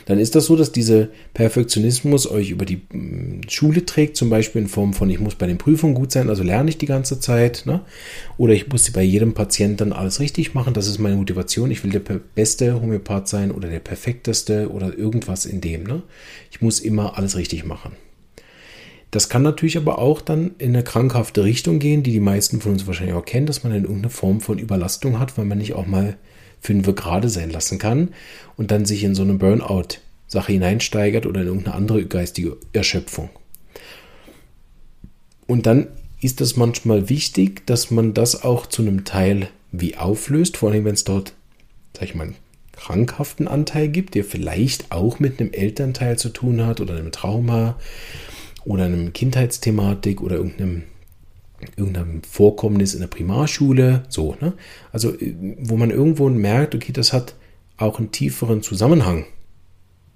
dann 0.06 0.20
ist 0.20 0.36
das 0.36 0.46
so, 0.46 0.56
dass 0.56 0.72
dieser 0.72 1.08
Perfektionismus 1.34 2.30
euch 2.30 2.52
über 2.52 2.66
die 2.66 2.82
mm, 2.92 3.42
Schule 3.48 3.86
trägt, 3.86 4.18
zum 4.18 4.30
Beispiel 4.30 4.64
in 4.64 4.68
Form 4.68 4.94
von, 4.94 5.10
ich 5.10 5.20
muss 5.20 5.36
bei 5.36 5.48
den 5.48 5.58
Prüfungen 5.58 5.96
gut 5.96 6.12
sein, 6.12 6.30
also 6.30 6.44
lerne 6.44 6.70
ich 6.70 6.78
die 6.78 6.86
ganze 6.86 7.20
Zeit, 7.20 7.64
ne? 7.66 7.82
oder 8.38 8.54
ich 8.54 8.68
muss 8.68 8.92
bei 8.92 9.04
jedem 9.04 9.34
Patienten 9.34 9.94
alles 9.94 10.20
richtig 10.20 10.54
machen, 10.54 10.74
das 10.74 10.88
ist 10.88 11.00
meine 11.00 11.16
Motivation, 11.16 11.72
ich 11.72 11.84
will 11.84 11.92
der 11.92 12.00
beste 12.00 12.82
Homöopath 12.82 13.28
sein 13.28 13.52
oder 13.52 13.70
der 13.70 13.80
perfekteste 13.80 14.70
oder 14.70 14.98
irgendwas 14.98 15.46
in 15.46 15.62
dem. 15.62 15.84
Ne? 15.84 16.04
Ich 16.52 16.62
muss 16.62 16.80
immer 16.80 17.18
alles 17.18 17.38
richtig 17.38 17.66
machen. 17.66 17.94
Das 19.12 19.28
kann 19.28 19.42
natürlich 19.44 19.78
aber 19.78 20.00
auch 20.00 20.22
dann 20.22 20.52
in 20.58 20.70
eine 20.70 20.86
krankhafte 20.86 21.44
Richtung 21.44 21.80
gehen, 21.80 22.02
die 22.02 22.14
die 22.14 22.22
meisten 22.22 22.62
von 22.62 22.72
uns 22.72 22.88
wahrscheinlich 22.88 23.16
auch 23.16 23.26
kennen, 23.26 23.46
dass 23.46 23.64
man 23.64 23.74
in 23.74 23.84
irgendeine 23.84 24.10
Form 24.10 24.40
von 24.40 24.58
Überlastung 24.58 25.20
hat, 25.20 25.38
weil 25.38 25.46
man 25.46 25.58
nicht 25.58 25.74
auch 25.74 25.86
mal 25.86 26.16
fünf 26.62 26.94
gerade 26.96 27.28
sein 27.28 27.50
lassen 27.50 27.78
kann 27.78 28.10
und 28.56 28.72
dann 28.72 28.86
sich 28.86 29.04
in 29.04 29.14
so 29.14 29.24
eine 29.24 29.34
Burnout-Sache 29.34 30.54
hineinsteigert 30.54 31.26
oder 31.26 31.42
in 31.42 31.48
irgendeine 31.48 31.76
andere 31.76 32.06
geistige 32.06 32.56
Erschöpfung. 32.72 33.30
Und 35.46 35.66
dann 35.66 35.88
ist 36.22 36.40
es 36.40 36.56
manchmal 36.56 37.10
wichtig, 37.10 37.68
dass 37.68 37.92
man 37.92 38.14
das 38.14 38.44
auch 38.44 38.68
zu 38.68 38.82
einem 38.82 39.04
Teil 39.04 39.50
wie 39.74 39.98
auflöst, 39.98 40.56
vor 40.56 40.72
allem 40.72 40.86
wenn 40.86 40.94
es 40.94 41.04
dort, 41.04 41.34
sag 41.94 42.04
ich 42.04 42.16
mal, 42.16 42.28
einen 42.28 42.36
krankhaften 42.72 43.48
Anteil 43.50 43.90
gibt, 43.90 44.16
der 44.16 44.24
vielleicht 44.24 44.92
auch 44.92 45.20
mit 45.20 45.40
einem 45.40 45.52
Elternteil 45.52 46.18
zu 46.18 46.30
tun 46.30 46.66
hat 46.66 46.80
oder 46.80 46.96
einem 46.96 47.12
Trauma 47.12 47.78
oder 48.66 48.86
einem 48.86 49.14
Kindheitsthematik 49.14 50.22
oder 50.22 50.36
irgendeinem 50.38 50.84
irgendeinem 51.76 52.24
Vorkommnis 52.24 52.96
in 52.96 53.02
der 53.02 53.08
Primarschule, 53.08 54.04
so, 54.10 54.36
ne? 54.42 54.54
Also, 54.92 55.14
äh, 55.14 55.36
wo 55.60 55.78
man 55.78 55.92
irgendwo 55.92 56.28
merkt, 56.30 56.74
okay, 56.74 56.92
das 56.92 57.14
hat 57.14 57.36
auch 57.78 58.00
einen 58.00 58.12
tieferen 58.12 58.64
Zusammenhang 58.64 59.26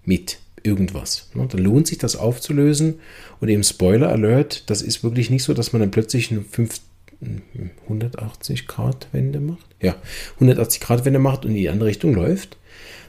mit 0.03 0.39
irgendwas. 0.63 1.29
Ne? 1.33 1.47
Dann 1.47 1.61
lohnt 1.61 1.87
sich 1.87 1.97
das 1.97 2.15
aufzulösen 2.15 2.95
und 3.39 3.49
eben 3.49 3.63
Spoiler 3.63 4.09
Alert, 4.09 4.69
das 4.69 4.81
ist 4.81 5.03
wirklich 5.03 5.29
nicht 5.29 5.43
so, 5.43 5.53
dass 5.53 5.73
man 5.73 5.81
dann 5.81 5.91
plötzlich 5.91 6.31
eine 6.31 6.41
5, 6.41 6.81
180 7.83 8.67
Grad 8.67 9.07
Wende 9.11 9.39
macht. 9.39 9.65
Ja, 9.81 9.95
180 10.35 10.81
Grad 10.81 11.05
Wende 11.05 11.19
macht 11.19 11.45
und 11.45 11.51
in 11.51 11.57
die 11.57 11.69
andere 11.69 11.89
Richtung 11.89 12.13
läuft, 12.13 12.57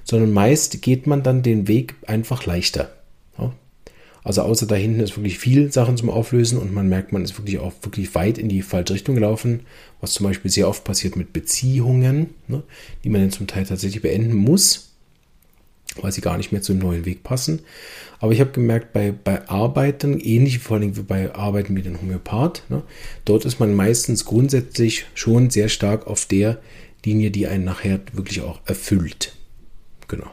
sondern 0.05 0.33
meist 0.33 0.81
geht 0.83 1.07
man 1.07 1.23
dann 1.23 1.43
den 1.43 1.69
Weg 1.69 1.95
einfach 2.07 2.47
leichter. 2.47 2.93
Also 4.27 4.43
außer 4.43 4.67
da 4.67 4.75
hinten 4.75 4.99
ist 4.99 5.17
wirklich 5.17 5.39
viel 5.39 5.71
Sachen 5.71 5.97
zum 5.97 6.11
Auflösen 6.11 6.59
und 6.59 6.75
man 6.75 6.89
merkt, 6.89 7.13
man 7.13 7.23
ist 7.23 7.39
wirklich 7.39 7.61
auch 7.61 7.73
wirklich 7.83 8.13
weit 8.17 8.39
in 8.39 8.49
die 8.49 8.63
falsche 8.63 8.95
Richtung 8.95 9.15
gelaufen, 9.15 9.61
was 10.01 10.15
zum 10.15 10.27
Beispiel 10.27 10.51
sehr 10.51 10.67
oft 10.67 10.83
passiert 10.83 11.15
mit 11.15 11.33
Beziehungen, 11.33 12.31
ne, 12.49 12.65
die 13.05 13.09
man 13.09 13.21
dann 13.21 13.31
zum 13.31 13.47
Teil 13.47 13.65
tatsächlich 13.67 14.03
beenden 14.03 14.35
muss. 14.35 14.91
weil 16.03 16.11
sie 16.13 16.21
gar 16.21 16.37
nicht 16.37 16.51
mehr 16.51 16.61
zum 16.61 16.79
neuen 16.79 17.05
Weg 17.05 17.23
passen. 17.23 17.61
Aber 18.19 18.33
ich 18.33 18.41
habe 18.41 18.51
gemerkt, 18.51 18.93
bei, 18.93 19.13
bei 19.13 19.49
Arbeiten, 19.49 20.19
ähnlich 20.19 20.59
vor 20.59 20.77
allem 20.77 20.97
wie 20.97 21.03
bei 21.03 21.33
Arbeiten 21.33 21.73
mit 21.73 21.87
dem 21.87 22.01
Homöopath, 22.01 22.65
ne, 22.69 22.83
dort 23.25 23.45
ist 23.45 23.61
man 23.61 23.75
meistens 23.75 24.25
grundsätzlich 24.25 25.07
schon 25.15 25.51
sehr 25.51 25.69
stark 25.69 26.09
auf 26.09 26.27
der 26.27 26.59
Linie, 27.05 27.31
die 27.31 27.47
einen 27.47 27.65
nachher 27.65 28.01
wirklich 28.13 28.41
auch 28.41 28.61
erfüllt. 28.67 29.37
Genau. 30.09 30.27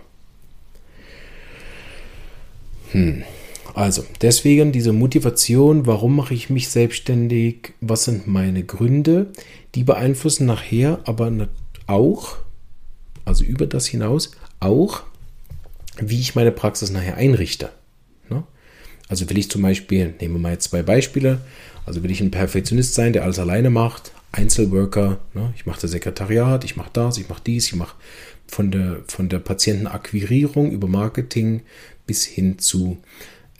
Hm. 2.91 3.23
Also, 3.73 4.03
deswegen 4.21 4.71
diese 4.71 4.93
Motivation, 4.93 5.85
warum 5.85 6.15
mache 6.15 6.33
ich 6.33 6.49
mich 6.49 6.69
selbstständig, 6.69 7.73
was 7.81 8.03
sind 8.05 8.27
meine 8.27 8.63
Gründe, 8.63 9.31
die 9.75 9.83
beeinflussen 9.83 10.45
nachher 10.45 10.99
aber 11.05 11.31
auch, 11.87 12.37
also 13.25 13.43
über 13.43 13.65
das 13.65 13.87
hinaus, 13.87 14.31
auch, 14.59 15.03
wie 15.97 16.19
ich 16.19 16.35
meine 16.35 16.51
Praxis 16.51 16.91
nachher 16.91 17.17
einrichte. 17.17 17.69
Ne? 18.29 18.43
Also 19.09 19.29
will 19.29 19.37
ich 19.37 19.49
zum 19.49 19.61
Beispiel, 19.61 20.13
nehmen 20.19 20.35
wir 20.35 20.41
mal 20.41 20.53
jetzt 20.53 20.69
zwei 20.69 20.83
Beispiele, 20.83 21.41
also 21.85 22.03
will 22.03 22.11
ich 22.11 22.21
ein 22.21 22.31
Perfektionist 22.31 22.93
sein, 22.93 23.13
der 23.13 23.23
alles 23.23 23.39
alleine 23.39 23.69
macht, 23.69 24.11
Einzelworker, 24.31 25.19
ne? 25.33 25.53
ich 25.55 25.65
mache 25.65 25.81
das 25.81 25.91
Sekretariat, 25.91 26.63
ich 26.63 26.75
mache 26.75 26.89
das, 26.93 27.17
ich 27.17 27.29
mache 27.29 27.41
dies, 27.45 27.67
ich 27.67 27.75
mache 27.75 27.95
von 28.47 28.71
der, 28.71 29.01
von 29.07 29.29
der 29.29 29.39
Patientenakquirierung 29.39 30.71
über 30.71 30.87
Marketing 30.87 31.61
bis 32.05 32.25
hin 32.25 32.59
zu 32.59 32.97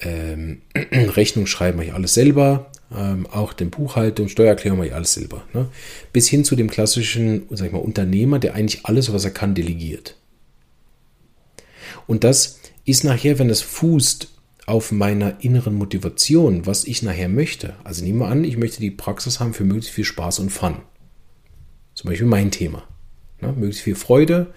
ähm, 0.03 0.61
Rechnung 0.75 1.47
schreiben 1.47 1.77
mache 1.77 1.87
ich 1.87 1.93
alles 1.93 2.13
selber, 2.13 2.71
ähm, 2.95 3.27
auch 3.27 3.53
den 3.53 3.69
Buchhaltung, 3.69 4.27
Steuererklärung 4.27 4.77
mache 4.79 4.89
ich 4.89 4.93
alles 4.93 5.13
selber. 5.13 5.43
Ne? 5.53 5.67
Bis 6.11 6.27
hin 6.27 6.45
zu 6.45 6.55
dem 6.55 6.69
klassischen, 6.69 7.43
sag 7.49 7.67
ich 7.67 7.73
mal, 7.73 7.79
Unternehmer, 7.79 8.39
der 8.39 8.55
eigentlich 8.55 8.85
alles, 8.85 9.11
was 9.13 9.25
er 9.25 9.31
kann, 9.31 9.55
delegiert. 9.55 10.15
Und 12.07 12.23
das 12.23 12.59
ist 12.85 13.03
nachher, 13.03 13.39
wenn 13.39 13.49
es 13.49 13.61
fußt 13.61 14.29
auf 14.65 14.91
meiner 14.91 15.43
inneren 15.43 15.75
Motivation, 15.75 16.65
was 16.65 16.85
ich 16.85 17.03
nachher 17.03 17.29
möchte. 17.29 17.75
Also 17.83 18.03
nehmen 18.03 18.19
wir 18.19 18.27
an, 18.27 18.43
ich 18.43 18.57
möchte 18.57 18.79
die 18.79 18.91
Praxis 18.91 19.39
haben 19.39 19.53
für 19.53 19.63
möglichst 19.63 19.91
viel 19.91 20.05
Spaß 20.05 20.39
und 20.39 20.51
Fun. 20.51 20.77
Zum 21.93 22.09
Beispiel 22.09 22.27
mein 22.27 22.51
Thema. 22.51 22.83
Ne? 23.41 23.53
Möglichst 23.53 23.81
viel 23.81 23.95
Freude, 23.95 24.53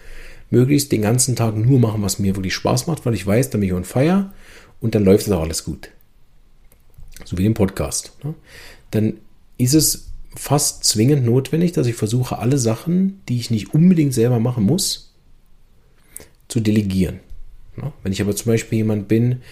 möglichst 0.51 0.93
den 0.93 1.03
ganzen 1.03 1.35
Tag 1.35 1.57
nur 1.57 1.81
machen, 1.81 2.03
was 2.03 2.19
mir 2.19 2.37
wirklich 2.37 2.55
Spaß 2.55 2.87
macht, 2.87 3.05
weil 3.05 3.15
ich 3.15 3.27
weiß, 3.27 3.51
dann 3.51 3.61
bin 3.61 3.69
ich 3.69 3.75
on 3.75 3.85
fire 3.85 4.31
und 4.81 4.95
dann 4.95 5.05
läuft 5.05 5.27
es 5.27 5.33
auch 5.33 5.43
alles 5.43 5.65
gut. 5.65 5.91
So 7.25 7.39
wie 7.39 7.47
im 7.47 7.55
Podcast. 7.55 8.13
Ne? 8.23 8.35
Dann 8.91 9.15
ist 9.59 9.75
es 9.75 10.11
fast 10.35 10.85
zwingend 10.85 11.25
notwendig, 11.25 11.73
dass 11.73 11.87
ich 11.87 11.95
versuche, 11.95 12.39
alle 12.39 12.59
Sachen, 12.59 13.21
die 13.29 13.39
ich 13.39 13.51
nicht 13.51 13.75
unbedingt 13.75 14.15
selber 14.15 14.39
machen 14.39 14.65
muss, 14.65 15.15
zu 16.49 16.61
delegieren. 16.61 17.21
Ne? 17.77 17.93
Wenn 18.03 18.13
ich 18.13 18.21
aber 18.21 18.37
zum 18.37 18.53
Beispiel 18.53 18.79
jemand 18.79 19.09
bin, 19.09 19.43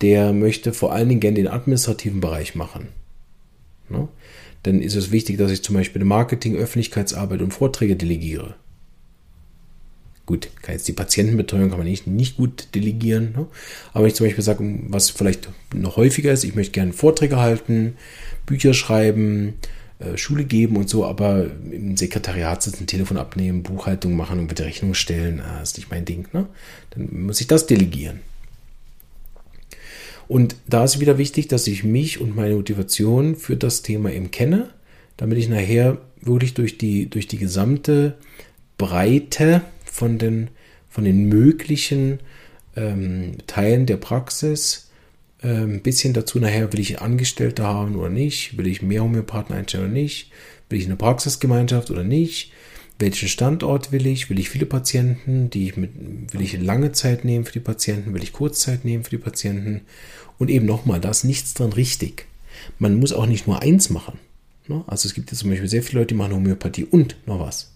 der 0.00 0.32
möchte 0.32 0.72
vor 0.72 0.92
allen 0.92 1.08
Dingen 1.08 1.20
gerne 1.20 1.36
den 1.36 1.48
administrativen 1.48 2.20
Bereich 2.20 2.54
machen, 2.54 2.88
ne? 3.88 4.08
dann 4.64 4.80
ist 4.80 4.96
es 4.96 5.10
wichtig, 5.10 5.38
dass 5.38 5.52
ich 5.52 5.62
zum 5.62 5.76
Beispiel 5.76 6.04
Marketing, 6.04 6.56
Öffentlichkeitsarbeit 6.56 7.42
und 7.42 7.52
Vorträge 7.52 7.96
delegiere. 7.96 8.56
Gut, 10.24 10.48
kann 10.62 10.74
jetzt 10.74 10.86
die 10.86 10.92
Patientenbetreuung 10.92 11.70
kann 11.70 11.78
man 11.78 11.86
nicht, 11.86 12.06
nicht 12.06 12.36
gut 12.36 12.68
delegieren. 12.74 13.32
Ne? 13.36 13.46
Aber 13.92 14.04
wenn 14.04 14.08
ich 14.08 14.14
zum 14.14 14.26
Beispiel 14.26 14.44
sage, 14.44 14.78
was 14.88 15.10
vielleicht 15.10 15.48
noch 15.74 15.96
häufiger 15.96 16.32
ist, 16.32 16.44
ich 16.44 16.54
möchte 16.54 16.72
gerne 16.72 16.92
Vorträge 16.92 17.38
halten, 17.38 17.94
Bücher 18.46 18.72
schreiben, 18.72 19.54
äh, 19.98 20.16
Schule 20.16 20.44
geben 20.44 20.76
und 20.76 20.88
so, 20.88 21.04
aber 21.04 21.46
im 21.70 21.96
Sekretariat 21.96 22.62
sitzen, 22.62 22.86
Telefon 22.86 23.16
abnehmen, 23.16 23.64
Buchhaltung 23.64 24.14
machen 24.14 24.38
und 24.38 24.46
bitte 24.46 24.64
Rechnung 24.64 24.94
stellen, 24.94 25.40
äh, 25.40 25.62
ist 25.62 25.76
nicht 25.76 25.90
mein 25.90 26.04
Ding. 26.04 26.28
Ne? 26.32 26.46
Dann 26.90 27.08
muss 27.26 27.40
ich 27.40 27.48
das 27.48 27.66
delegieren. 27.66 28.20
Und 30.28 30.56
da 30.66 30.84
ist 30.84 31.00
wieder 31.00 31.18
wichtig, 31.18 31.48
dass 31.48 31.66
ich 31.66 31.84
mich 31.84 32.20
und 32.20 32.34
meine 32.34 32.54
Motivation 32.54 33.36
für 33.36 33.56
das 33.56 33.82
Thema 33.82 34.12
eben 34.12 34.30
kenne, 34.30 34.70
damit 35.16 35.36
ich 35.38 35.48
nachher 35.48 35.98
wirklich 36.20 36.54
durch 36.54 36.78
die, 36.78 37.10
durch 37.10 37.26
die 37.26 37.38
gesamte 37.38 38.14
Breite 38.78 39.62
von 39.92 40.18
den, 40.18 40.48
von 40.88 41.04
den 41.04 41.26
möglichen 41.26 42.20
ähm, 42.74 43.36
Teilen 43.46 43.84
der 43.84 43.98
Praxis. 43.98 44.90
Ähm, 45.42 45.74
ein 45.74 45.82
bisschen 45.82 46.14
dazu 46.14 46.40
nachher, 46.40 46.72
will 46.72 46.80
ich 46.80 47.00
Angestellte 47.02 47.64
haben 47.64 47.94
oder 47.96 48.08
nicht? 48.08 48.56
Will 48.56 48.66
ich 48.66 48.80
mehr 48.80 49.02
Homöopathen 49.02 49.54
einstellen 49.54 49.84
oder 49.84 49.92
nicht? 49.92 50.32
Will 50.70 50.78
ich 50.78 50.86
eine 50.86 50.96
Praxisgemeinschaft 50.96 51.90
oder 51.90 52.04
nicht? 52.04 52.52
Welchen 52.98 53.28
Standort 53.28 53.92
will 53.92 54.06
ich? 54.06 54.30
Will 54.30 54.38
ich 54.38 54.48
viele 54.48 54.64
Patienten? 54.64 55.50
Die 55.50 55.68
ich 55.68 55.76
mit, 55.76 55.90
will 56.32 56.40
ich 56.40 56.58
lange 56.58 56.92
Zeit 56.92 57.24
nehmen 57.24 57.44
für 57.44 57.52
die 57.52 57.60
Patienten? 57.60 58.14
Will 58.14 58.22
ich 58.22 58.32
Kurzzeit 58.32 58.84
nehmen 58.84 59.04
für 59.04 59.10
die 59.10 59.18
Patienten? 59.18 59.82
Und 60.38 60.48
eben 60.48 60.66
nochmal, 60.66 61.00
da 61.00 61.10
ist 61.10 61.24
nichts 61.24 61.52
dran 61.52 61.72
richtig. 61.74 62.26
Man 62.78 62.98
muss 62.98 63.12
auch 63.12 63.26
nicht 63.26 63.46
nur 63.46 63.60
eins 63.60 63.90
machen. 63.90 64.18
Ne? 64.68 64.84
Also 64.86 65.06
es 65.06 65.14
gibt 65.14 65.30
jetzt 65.30 65.40
zum 65.40 65.50
Beispiel 65.50 65.68
sehr 65.68 65.82
viele 65.82 66.00
Leute, 66.00 66.14
die 66.14 66.18
machen 66.18 66.34
Homöopathie 66.34 66.84
und 66.84 67.16
noch 67.26 67.40
was. 67.40 67.72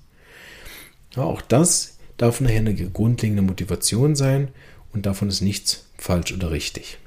Ja, 1.14 1.24
auch 1.24 1.42
das 1.42 1.95
darf 2.16 2.40
nachher 2.40 2.58
eine 2.58 2.74
grundlegende 2.74 3.42
Motivation 3.42 4.16
sein 4.16 4.48
und 4.92 5.06
davon 5.06 5.28
ist 5.28 5.40
nichts 5.40 5.86
falsch 5.98 6.32
oder 6.32 6.50
richtig. 6.50 6.98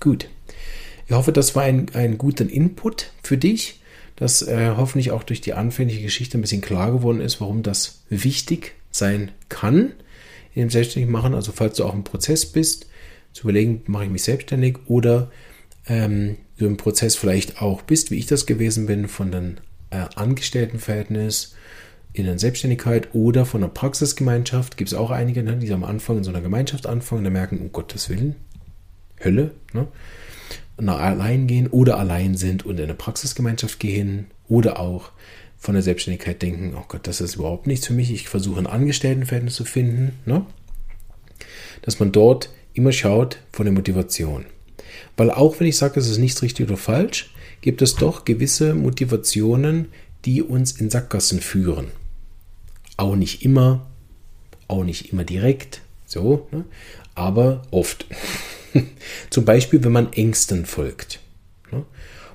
Gut. 0.00 0.28
Ich 1.06 1.12
hoffe, 1.12 1.32
das 1.32 1.54
war 1.54 1.64
ein, 1.64 1.90
ein 1.94 2.18
guter 2.18 2.48
Input 2.48 3.10
für 3.22 3.36
dich, 3.36 3.80
dass 4.16 4.42
äh, 4.42 4.72
hoffentlich 4.76 5.10
auch 5.10 5.22
durch 5.22 5.40
die 5.40 5.52
anfängliche 5.52 6.02
Geschichte 6.02 6.38
ein 6.38 6.40
bisschen 6.40 6.60
klar 6.60 6.92
geworden 6.92 7.20
ist, 7.20 7.40
warum 7.40 7.62
das 7.62 8.02
wichtig 8.08 8.74
sein 8.90 9.32
kann 9.48 9.92
in 10.54 10.62
dem 10.62 10.70
selbstständigen 10.70 11.12
Machen. 11.12 11.34
Also 11.34 11.52
falls 11.52 11.76
du 11.76 11.84
auch 11.84 11.94
im 11.94 12.04
Prozess 12.04 12.46
bist, 12.46 12.86
zu 13.32 13.44
überlegen, 13.44 13.82
mache 13.86 14.04
ich 14.04 14.10
mich 14.10 14.22
selbstständig 14.22 14.78
oder 14.86 15.30
ähm, 15.86 16.36
du 16.58 16.66
im 16.66 16.76
Prozess 16.76 17.16
vielleicht 17.16 17.62
auch 17.62 17.82
bist, 17.82 18.10
wie 18.10 18.18
ich 18.18 18.26
das 18.26 18.46
gewesen 18.46 18.86
bin, 18.86 19.08
von 19.08 19.32
dem 19.32 19.56
äh, 19.90 20.04
Angestelltenverhältnis 20.14 21.54
in 22.12 22.26
der 22.26 22.38
Selbstständigkeit 22.38 23.14
oder 23.14 23.46
von 23.46 23.62
einer 23.62 23.72
Praxisgemeinschaft. 23.72 24.76
Gibt 24.76 24.92
es 24.92 24.98
auch 24.98 25.10
einige, 25.10 25.42
ne, 25.42 25.56
die 25.56 25.72
am 25.72 25.84
Anfang 25.84 26.18
in 26.18 26.24
so 26.24 26.30
einer 26.30 26.40
Gemeinschaft 26.40 26.86
anfangen 26.86 27.24
und 27.26 27.32
merken, 27.32 27.58
um 27.58 27.72
Gottes 27.72 28.08
Willen, 28.08 28.36
Hölle, 29.22 29.52
ne? 29.72 29.86
nach 30.78 31.00
allein 31.00 31.46
gehen 31.46 31.68
oder 31.68 31.98
allein 31.98 32.34
sind 32.34 32.66
und 32.66 32.78
in 32.78 32.84
eine 32.84 32.94
Praxisgemeinschaft 32.94 33.78
gehen 33.78 34.26
oder 34.48 34.80
auch 34.80 35.10
von 35.58 35.74
der 35.74 35.82
Selbstständigkeit 35.82 36.42
denken, 36.42 36.74
oh 36.76 36.84
Gott, 36.88 37.06
das 37.06 37.20
ist 37.20 37.36
überhaupt 37.36 37.66
nichts 37.66 37.86
für 37.86 37.92
mich, 37.92 38.10
ich 38.10 38.28
versuche 38.28 38.58
ein 38.58 38.66
Angestelltenverhältnis 38.66 39.54
zu 39.54 39.64
finden, 39.64 40.18
ne? 40.26 40.44
dass 41.82 42.00
man 42.00 42.10
dort 42.10 42.50
immer 42.74 42.92
schaut 42.92 43.38
von 43.52 43.64
der 43.64 43.72
Motivation. 43.72 44.44
Weil 45.16 45.30
auch 45.30 45.60
wenn 45.60 45.66
ich 45.66 45.76
sage, 45.76 46.00
es 46.00 46.08
ist 46.08 46.18
nichts 46.18 46.42
richtig 46.42 46.66
oder 46.66 46.76
falsch, 46.76 47.32
gibt 47.60 47.80
es 47.80 47.94
doch 47.94 48.24
gewisse 48.24 48.74
Motivationen, 48.74 49.88
die 50.24 50.42
uns 50.42 50.72
in 50.72 50.90
Sackgassen 50.90 51.40
führen. 51.40 51.88
Auch 53.02 53.16
nicht 53.16 53.42
immer, 53.44 53.84
auch 54.68 54.84
nicht 54.84 55.12
immer 55.12 55.24
direkt, 55.24 55.80
so, 56.06 56.46
ne? 56.52 56.64
aber 57.16 57.62
oft. 57.72 58.06
Zum 59.30 59.44
Beispiel, 59.44 59.82
wenn 59.82 59.90
man 59.90 60.12
Ängsten 60.12 60.66
folgt. 60.66 61.18
Ne? 61.72 61.84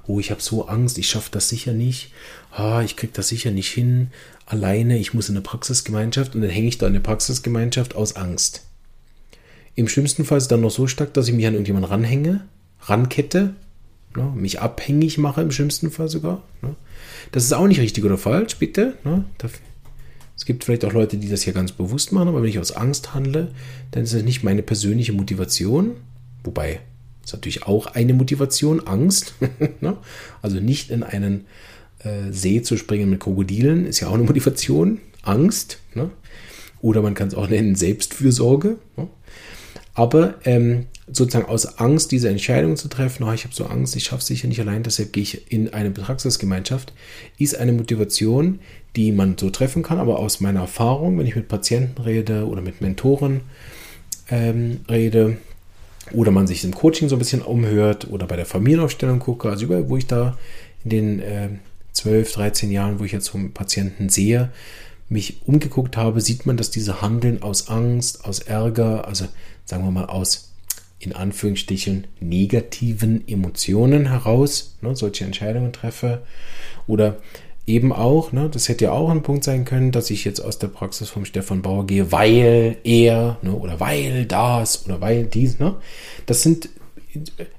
Oh, 0.08 0.20
ich 0.20 0.30
habe 0.30 0.42
so 0.42 0.68
Angst, 0.68 0.98
ich 0.98 1.08
schaffe 1.08 1.30
das 1.32 1.48
sicher 1.48 1.72
nicht. 1.72 2.12
Ah, 2.52 2.82
ich 2.84 2.98
kriege 2.98 3.14
das 3.16 3.30
sicher 3.30 3.52
nicht 3.52 3.72
hin. 3.72 4.12
Alleine, 4.46 4.98
ich 4.98 5.14
muss 5.14 5.30
in 5.30 5.38
eine 5.38 5.42
Praxisgemeinschaft 5.42 6.36
und 6.36 6.42
dann 6.42 6.50
hänge 6.50 6.68
ich 6.68 6.78
da 6.78 6.86
in 6.86 6.92
eine 6.92 7.00
Praxisgemeinschaft 7.00 7.96
aus 7.96 8.18
Angst. 8.18 8.66
Im 9.76 9.88
schlimmsten 9.88 10.26
Fall 10.26 10.40
ist 10.40 10.44
es 10.44 10.50
dann 10.50 10.60
noch 10.60 10.72
so 10.72 10.86
stark, 10.86 11.14
dass 11.14 11.30
ich 11.30 11.34
mich 11.34 11.48
an 11.48 11.54
irgendjemanden 11.54 11.90
ranhänge, 11.90 12.46
rankette, 12.82 13.54
ne, 14.18 14.34
mich 14.36 14.60
abhängig 14.60 15.18
mache, 15.18 15.44
im 15.44 15.52
schlimmsten 15.52 15.92
Fall 15.92 16.10
sogar. 16.10 16.44
Ne. 16.62 16.76
Das 17.32 17.46
ist 17.46 17.54
auch 17.54 17.68
nicht 17.68 17.80
richtig 17.80 18.04
oder 18.04 18.18
falsch, 18.18 18.58
bitte. 18.58 18.98
Ne, 19.06 19.24
es 20.38 20.46
gibt 20.46 20.64
vielleicht 20.64 20.86
auch 20.86 20.94
Leute, 20.94 21.18
die 21.18 21.30
das 21.30 21.42
hier 21.42 21.54
ganz 21.54 21.72
bewusst 21.72 22.12
machen, 22.12 22.28
aber 22.28 22.42
wenn 22.44 22.50
ich 22.50 22.60
aus 22.60 22.72
Angst 22.72 23.16
handle, 23.16 23.50
dann 23.92 24.04
ist 24.04 24.14
das 24.14 24.22
nicht 24.22 24.44
meine 24.44 24.62
persönliche 24.62 25.12
Motivation. 25.12 25.92
Wobei, 26.44 26.80
ist 27.26 27.34
natürlich 27.34 27.64
auch 27.64 27.88
eine 27.88 28.14
Motivation, 28.14 28.86
Angst. 28.86 29.34
Ne? 29.82 29.98
also 30.42 30.60
nicht 30.60 30.92
in 30.92 31.04
einen 31.04 31.46
äh, 32.00 32.32
See 32.32 32.62
zu 32.62 32.78
springen 32.78 33.10
mit 33.10 33.20
Krokodilen, 33.20 33.86
ist 33.86 34.00
ja 34.00 34.08
auch 34.08 34.14
eine 34.14 34.24
Motivation, 34.24 35.00
Angst. 35.24 35.80
Ne? 35.96 36.12
Oder 36.82 37.02
man 37.02 37.16
kann 37.16 37.28
es 37.28 37.34
auch 37.34 37.50
nennen 37.50 37.76
Selbstfürsorge. 37.76 38.78
Ne? 38.96 39.08
Aber 39.94 40.36
ähm, 40.46 40.86
sozusagen 41.08 41.48
aus 41.48 41.80
Angst, 41.80 42.12
diese 42.12 42.30
Entscheidung 42.30 42.76
zu 42.76 42.90
treffen, 42.90 43.24
oh, 43.24 43.32
ich 43.32 43.46
habe 43.46 43.56
so 43.56 43.66
Angst, 43.66 43.96
ich 43.96 44.04
schaffe 44.04 44.22
es 44.22 44.28
sicher 44.28 44.48
nicht 44.48 44.60
allein, 44.60 44.84
deshalb 44.84 45.14
gehe 45.14 45.24
ich 45.24 45.52
in 45.52 45.74
eine 45.74 45.92
Praxisgemeinschaft, 45.92 46.94
ist 47.38 47.56
eine 47.56 47.72
Motivation, 47.72 48.60
die 48.96 49.12
man 49.12 49.38
so 49.38 49.50
treffen 49.50 49.84
kann. 49.84 50.00
Aber 50.00 50.20
aus 50.20 50.42
meiner 50.42 50.62
Erfahrung, 50.62 51.18
wenn 51.18 51.28
ich 51.28 51.36
mit 51.36 51.48
Patienten 51.48 52.02
rede 52.02 52.46
oder 52.48 52.62
mit 52.62 52.82
Mentoren 52.82 53.42
ähm, 54.30 54.82
rede 54.90 55.38
oder 56.12 56.32
man 56.32 56.48
sich 56.48 56.64
im 56.64 56.74
Coaching 56.74 57.08
so 57.08 57.16
ein 57.16 57.20
bisschen 57.20 57.42
umhört 57.42 58.10
oder 58.10 58.28
bei 58.28 58.36
der 58.36 58.46
Familienaufstellung 58.46 59.20
gucke, 59.20 59.50
also 59.50 59.66
überall, 59.66 59.90
wo 59.90 59.98
ich 59.98 60.08
da 60.08 60.38
in 60.84 60.90
den 60.90 61.20
äh, 61.20 61.50
12, 61.94 62.34
13 62.34 62.72
Jahren, 62.72 63.00
wo 63.00 63.06
ich 63.06 63.12
jetzt 63.12 63.26
so 63.26 63.40
Patienten 63.54 64.10
sehe, 64.10 64.52
mich 65.10 65.42
umgeguckt 65.46 65.96
habe, 65.96 66.20
sieht 66.20 66.46
man, 66.46 66.58
dass 66.58 66.70
diese 66.70 67.02
Handeln 67.02 67.42
aus 67.42 67.70
Angst, 67.70 68.26
aus 68.26 68.40
Ärger, 68.40 69.08
also 69.08 69.26
sagen 69.66 69.84
wir 69.84 69.92
mal 69.92 70.06
aus 70.06 70.47
in 71.00 71.14
Anführungsstrichen 71.14 72.08
negativen 72.20 73.28
Emotionen 73.28 74.10
heraus 74.10 74.78
ne, 74.82 74.96
solche 74.96 75.26
Entscheidungen 75.26 75.72
treffe. 75.72 76.24
Oder 76.88 77.18
eben 77.68 77.92
auch, 77.92 78.32
ne, 78.32 78.50
das 78.50 78.70
hätte 78.70 78.86
ja 78.86 78.92
auch 78.92 79.10
ein 79.10 79.24
Punkt 79.24 79.44
sein 79.44 79.66
können, 79.66 79.92
dass 79.92 80.10
ich 80.10 80.26
jetzt 80.26 80.40
aus 80.40 80.58
der 80.58 80.70
Praxis 80.70 81.10
vom 81.10 81.26
Stefan 81.26 81.62
Bauer 81.62 81.86
gehe, 81.86 82.12
weil 82.12 82.78
er 82.84 83.38
ne, 83.42 83.52
oder 83.52 83.80
weil 83.80 84.26
das 84.26 84.86
oder 84.86 85.02
weil 85.02 85.26
dies. 85.26 85.60
Ne, 85.60 85.76
das 86.26 86.42
sind, 86.42 86.70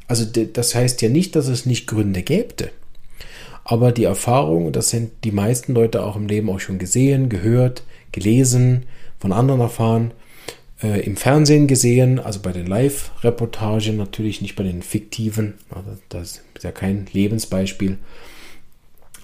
also 0.08 0.24
das 0.24 0.74
heißt 0.74 1.02
ja 1.02 1.08
nicht, 1.08 1.36
dass 1.36 1.46
es 1.46 1.66
nicht 1.66 1.86
Gründe 1.86 2.22
gäbe. 2.22 2.70
Aber 3.64 3.92
die 3.92 4.04
Erfahrung, 4.04 4.72
das 4.72 4.88
sind 4.88 5.10
die 5.24 5.30
meisten 5.30 5.74
Leute 5.74 6.02
auch 6.02 6.16
im 6.16 6.26
Leben 6.26 6.48
auch 6.48 6.58
schon 6.58 6.78
gesehen, 6.78 7.28
gehört, 7.28 7.82
gelesen, 8.12 8.86
von 9.18 9.30
anderen 9.30 9.60
erfahren, 9.60 10.12
äh, 10.82 11.00
im 11.00 11.16
Fernsehen 11.16 11.66
gesehen, 11.66 12.18
also 12.18 12.40
bei 12.40 12.52
den 12.52 12.66
Live-Reportagen, 12.66 13.96
natürlich 13.96 14.40
nicht 14.40 14.56
bei 14.56 14.62
den 14.62 14.82
fiktiven, 14.82 15.54
also 15.70 15.90
das 16.08 16.42
ist 16.54 16.64
ja 16.64 16.72
kein 16.72 17.06
Lebensbeispiel, 17.12 17.98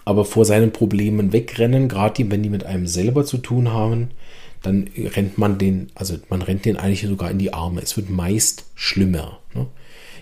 aber 0.05 0.25
vor 0.25 0.45
seinen 0.45 0.73
Problemen 0.73 1.33
wegrennen, 1.33 1.89
gerade 1.89 2.31
wenn 2.31 2.43
die 2.43 2.51
mit 2.51 2.65
einem 2.65 2.87
selber 2.87 3.25
zu 3.25 3.39
tun 3.39 3.73
haben, 3.73 4.11
dann 4.63 4.89
rennt 4.97 5.39
man 5.39 5.59
den, 5.59 5.91
also 5.95 6.17
man 6.29 6.43
rennt 6.43 6.65
den 6.65 6.77
eigentlich 6.77 7.03
sogar 7.03 7.31
in 7.31 7.39
die 7.39 7.53
Arme. 7.53 7.83
Es 7.83 7.97
wird 7.97 8.09
meist 8.09 8.65
schlimmer. 8.75 9.39
Ne? 9.55 9.67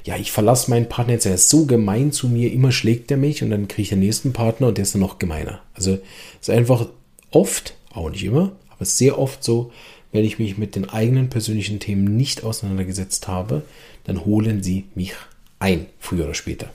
Ja, 0.04 0.16
ich 0.16 0.32
verlasse 0.32 0.68
meinen 0.70 0.88
Partner 0.88 1.14
jetzt, 1.14 1.26
er 1.26 1.34
ist 1.34 1.48
so 1.48 1.64
gemein 1.66 2.10
zu 2.10 2.28
mir, 2.28 2.52
immer 2.52 2.72
schlägt 2.72 3.10
er 3.12 3.16
mich 3.16 3.42
und 3.42 3.50
dann 3.50 3.68
kriege 3.68 3.82
ich 3.82 3.88
den 3.90 4.00
nächsten 4.00 4.32
Partner 4.32 4.68
und 4.68 4.78
der 4.78 4.82
ist 4.82 4.94
dann 4.94 5.00
noch 5.00 5.20
gemeiner. 5.20 5.60
Also 5.74 5.92
es 5.92 6.48
ist 6.48 6.50
einfach 6.50 6.88
oft, 7.30 7.74
auch 7.92 8.10
nicht 8.10 8.24
immer, 8.24 8.52
aber 8.70 8.84
sehr 8.84 9.18
oft 9.18 9.44
so, 9.44 9.70
wenn 10.12 10.24
ich 10.24 10.38
mich 10.38 10.58
mit 10.58 10.76
den 10.76 10.88
eigenen 10.88 11.30
persönlichen 11.30 11.80
Themen 11.80 12.16
nicht 12.16 12.44
auseinandergesetzt 12.44 13.28
habe, 13.28 13.62
dann 14.04 14.24
holen 14.24 14.62
sie 14.62 14.84
mich 14.94 15.14
ein, 15.58 15.86
früher 15.98 16.24
oder 16.24 16.34
später. 16.34 16.70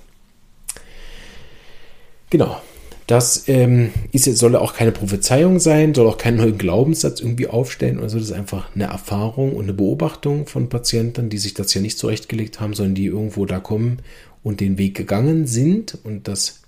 Genau. 2.29 2.59
Das 3.05 3.47
ähm, 3.47 3.91
ist, 4.11 4.25
soll 4.37 4.57
auch 4.57 4.73
keine 4.73 4.91
Prophezeiung 4.91 5.61
sein, 5.61 5.93
soll 5.93 6.07
auch 6.07 6.17
keinen 6.17 6.37
neuen 6.37 6.57
Glaubenssatz 6.57 7.21
irgendwie 7.21 7.47
aufstellen 7.47 7.99
oder 7.99 8.09
so. 8.09 8.17
Das 8.17 8.27
ist 8.27 8.33
einfach 8.33 8.75
eine 8.75 8.85
Erfahrung 8.85 9.55
und 9.55 9.63
eine 9.63 9.73
Beobachtung 9.73 10.45
von 10.45 10.67
Patienten, 10.67 11.29
die 11.29 11.37
sich 11.37 11.53
das 11.53 11.73
ja 11.73 11.79
nicht 11.79 11.97
zurechtgelegt 11.97 12.59
haben, 12.59 12.73
sondern 12.73 12.95
die 12.95 13.05
irgendwo 13.05 13.45
da 13.45 13.61
kommen 13.61 13.99
und 14.43 14.59
den 14.59 14.77
Weg 14.77 14.95
gegangen 14.95 15.47
sind. 15.47 15.97
Und 16.03 16.27
das, 16.27 16.63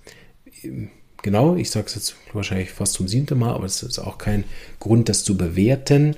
ähm, 0.64 0.92
genau, 1.24 1.58
ich 1.58 1.72
sage 1.72 1.88
es 1.88 1.96
jetzt 1.96 2.16
wahrscheinlich 2.32 2.72
fast 2.72 2.94
zum 2.94 3.10
siebten 3.10 3.38
Mal, 3.38 3.54
aber 3.54 3.66
es 3.66 3.84
ist 3.84 4.00
auch 4.00 4.18
kein 4.18 4.46
Grund, 4.80 5.10
das 5.10 5.26
zu 5.26 5.36
bewerten 5.36 6.16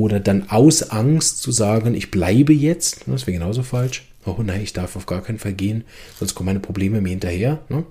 oder 0.00 0.18
dann 0.18 0.48
aus 0.48 0.90
Angst 0.90 1.42
zu 1.42 1.52
sagen, 1.52 1.94
ich 1.94 2.10
bleibe 2.10 2.54
jetzt. 2.54 3.02
Das 3.06 3.26
wäre 3.26 3.38
genauso 3.38 3.62
falsch. 3.62 4.06
Oh 4.24 4.36
nein, 4.42 4.62
ich 4.62 4.72
darf 4.72 4.96
auf 4.96 5.06
gar 5.06 5.22
keinen 5.22 5.38
Fall 5.38 5.52
gehen, 5.52 5.84
sonst 6.18 6.34
kommen 6.34 6.46
meine 6.46 6.60
Probleme 6.60 7.00
mir 7.00 7.10
hinterher. 7.10 7.60
Ne? 7.68 7.84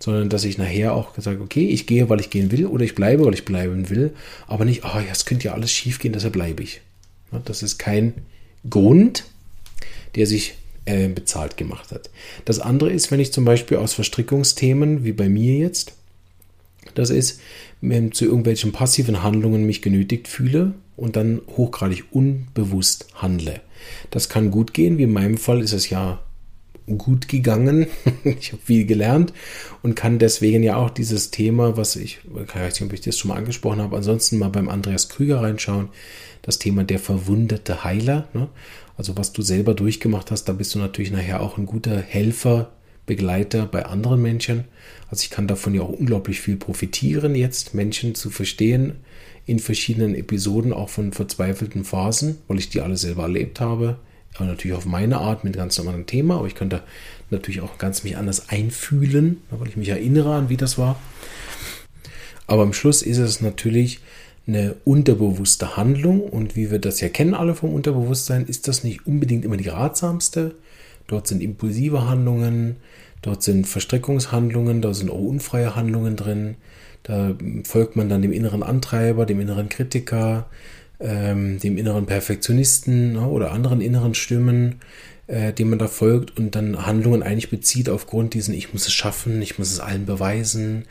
sondern 0.00 0.28
dass 0.28 0.44
ich 0.44 0.58
nachher 0.58 0.94
auch 0.94 1.12
sage, 1.16 1.40
okay, 1.40 1.66
ich 1.66 1.88
gehe, 1.88 2.08
weil 2.08 2.20
ich 2.20 2.30
gehen 2.30 2.52
will 2.52 2.66
oder 2.66 2.84
ich 2.84 2.94
bleibe, 2.94 3.24
weil 3.24 3.34
ich 3.34 3.44
bleiben 3.44 3.90
will, 3.90 4.12
aber 4.46 4.64
nicht, 4.64 4.84
ah, 4.84 4.94
oh, 4.94 5.00
ja, 5.00 5.10
es 5.10 5.24
könnte 5.24 5.46
ja 5.46 5.54
alles 5.54 5.72
schief 5.72 5.98
gehen, 5.98 6.12
deshalb 6.12 6.34
bleibe 6.34 6.62
ich. 6.62 6.82
Das 7.44 7.64
ist 7.64 7.78
kein 7.78 8.14
Grund, 8.70 9.24
der 10.14 10.28
sich 10.28 10.54
äh, 10.84 11.08
bezahlt 11.08 11.56
gemacht 11.56 11.90
hat. 11.90 12.10
Das 12.44 12.60
andere 12.60 12.92
ist, 12.92 13.10
wenn 13.10 13.18
ich 13.18 13.32
zum 13.32 13.44
Beispiel 13.44 13.78
aus 13.78 13.92
Verstrickungsthemen, 13.92 15.02
wie 15.02 15.10
bei 15.10 15.28
mir 15.28 15.56
jetzt, 15.56 15.94
das 16.94 17.10
ist, 17.10 17.40
zu 18.12 18.24
irgendwelchen 18.24 18.70
passiven 18.70 19.24
Handlungen 19.24 19.66
mich 19.66 19.82
genötigt 19.82 20.28
fühle 20.28 20.74
und 20.98 21.16
dann 21.16 21.40
hochgradig 21.56 22.04
unbewusst 22.10 23.06
handle. 23.14 23.60
Das 24.10 24.28
kann 24.28 24.50
gut 24.50 24.74
gehen, 24.74 24.98
wie 24.98 25.04
in 25.04 25.12
meinem 25.12 25.38
Fall 25.38 25.62
ist 25.62 25.72
es 25.72 25.88
ja 25.88 26.20
gut 26.86 27.28
gegangen. 27.28 27.86
ich 28.24 28.52
habe 28.52 28.62
viel 28.64 28.84
gelernt 28.84 29.32
und 29.82 29.94
kann 29.94 30.18
deswegen 30.18 30.62
ja 30.62 30.76
auch 30.76 30.90
dieses 30.90 31.30
Thema, 31.30 31.76
was 31.76 31.96
ich, 31.96 32.18
ich 32.24 32.54
weiß 32.54 32.80
nicht, 32.80 32.88
ob 32.88 32.92
ich 32.92 33.00
das 33.00 33.16
schon 33.16 33.30
mal 33.30 33.36
angesprochen 33.36 33.80
habe, 33.80 33.96
ansonsten 33.96 34.38
mal 34.38 34.48
beim 34.48 34.68
Andreas 34.68 35.08
Krüger 35.08 35.42
reinschauen, 35.42 35.88
das 36.42 36.58
Thema 36.58 36.84
der 36.84 36.98
verwundete 36.98 37.84
Heiler. 37.84 38.28
Ne? 38.32 38.48
Also 38.96 39.16
was 39.16 39.32
du 39.32 39.42
selber 39.42 39.74
durchgemacht 39.74 40.30
hast, 40.30 40.44
da 40.44 40.52
bist 40.52 40.74
du 40.74 40.80
natürlich 40.80 41.12
nachher 41.12 41.40
auch 41.40 41.58
ein 41.58 41.66
guter 41.66 42.00
Helfer, 42.00 42.72
Begleiter 43.08 43.66
bei 43.66 43.84
anderen 43.84 44.22
Menschen. 44.22 44.64
Also 45.10 45.24
ich 45.24 45.30
kann 45.30 45.48
davon 45.48 45.74
ja 45.74 45.82
auch 45.82 45.88
unglaublich 45.88 46.40
viel 46.40 46.56
profitieren, 46.56 47.34
jetzt 47.34 47.74
Menschen 47.74 48.14
zu 48.14 48.30
verstehen 48.30 48.92
in 49.46 49.58
verschiedenen 49.58 50.14
Episoden, 50.14 50.72
auch 50.72 50.90
von 50.90 51.12
verzweifelten 51.12 51.82
Phasen, 51.82 52.38
weil 52.46 52.60
ich 52.60 52.68
die 52.68 52.80
alle 52.80 52.96
selber 52.96 53.22
erlebt 53.22 53.60
habe 53.60 53.98
aber 54.38 54.46
natürlich 54.46 54.76
auf 54.76 54.86
meine 54.86 55.18
Art 55.18 55.44
mit 55.44 55.56
ganz 55.56 55.76
normalen 55.78 56.06
Thema, 56.06 56.36
aber 56.38 56.46
ich 56.46 56.54
könnte 56.54 56.82
natürlich 57.30 57.60
auch 57.60 57.78
ganz 57.78 58.04
mich 58.04 58.16
anders 58.16 58.48
einfühlen, 58.48 59.38
weil 59.50 59.68
ich 59.68 59.76
mich 59.76 59.88
erinnere 59.88 60.34
an, 60.34 60.48
wie 60.48 60.56
das 60.56 60.78
war. 60.78 60.98
Aber 62.46 62.62
am 62.62 62.72
Schluss 62.72 63.02
ist 63.02 63.18
es 63.18 63.40
natürlich 63.40 64.00
eine 64.46 64.76
unterbewusste 64.84 65.76
Handlung 65.76 66.20
und 66.20 66.56
wie 66.56 66.70
wir 66.70 66.78
das 66.78 67.00
ja 67.00 67.08
kennen 67.08 67.34
alle 67.34 67.54
vom 67.54 67.74
Unterbewusstsein, 67.74 68.46
ist 68.46 68.66
das 68.68 68.84
nicht 68.84 69.06
unbedingt 69.06 69.44
immer 69.44 69.58
die 69.58 69.68
ratsamste. 69.68 70.54
Dort 71.08 71.26
sind 71.26 71.42
impulsive 71.42 72.06
Handlungen, 72.06 72.76
dort 73.22 73.42
sind 73.42 73.66
Verstrickungshandlungen, 73.66 74.80
da 74.80 74.94
sind 74.94 75.10
auch 75.10 75.18
unfreie 75.18 75.74
Handlungen 75.74 76.14
drin. 76.14 76.56
Da 77.02 77.34
folgt 77.64 77.96
man 77.96 78.08
dann 78.08 78.22
dem 78.22 78.32
inneren 78.32 78.62
Antreiber, 78.62 79.26
dem 79.26 79.40
inneren 79.40 79.68
Kritiker, 79.68 80.46
ähm, 81.00 81.58
dem 81.58 81.76
inneren 81.78 82.06
Perfektionisten 82.06 83.14
ne, 83.14 83.26
oder 83.26 83.52
anderen 83.52 83.80
inneren 83.80 84.14
Stimmen, 84.14 84.76
äh, 85.26 85.52
dem 85.52 85.70
man 85.70 85.78
da 85.78 85.88
folgt 85.88 86.36
und 86.36 86.54
dann 86.54 86.86
Handlungen 86.86 87.22
eigentlich 87.22 87.50
bezieht 87.50 87.88
aufgrund 87.88 88.34
diesen, 88.34 88.54
ich 88.54 88.72
muss 88.72 88.86
es 88.86 88.92
schaffen, 88.92 89.40
ich 89.40 89.58
muss 89.58 89.70
es 89.70 89.80
allen 89.80 90.06
beweisen. 90.06 90.84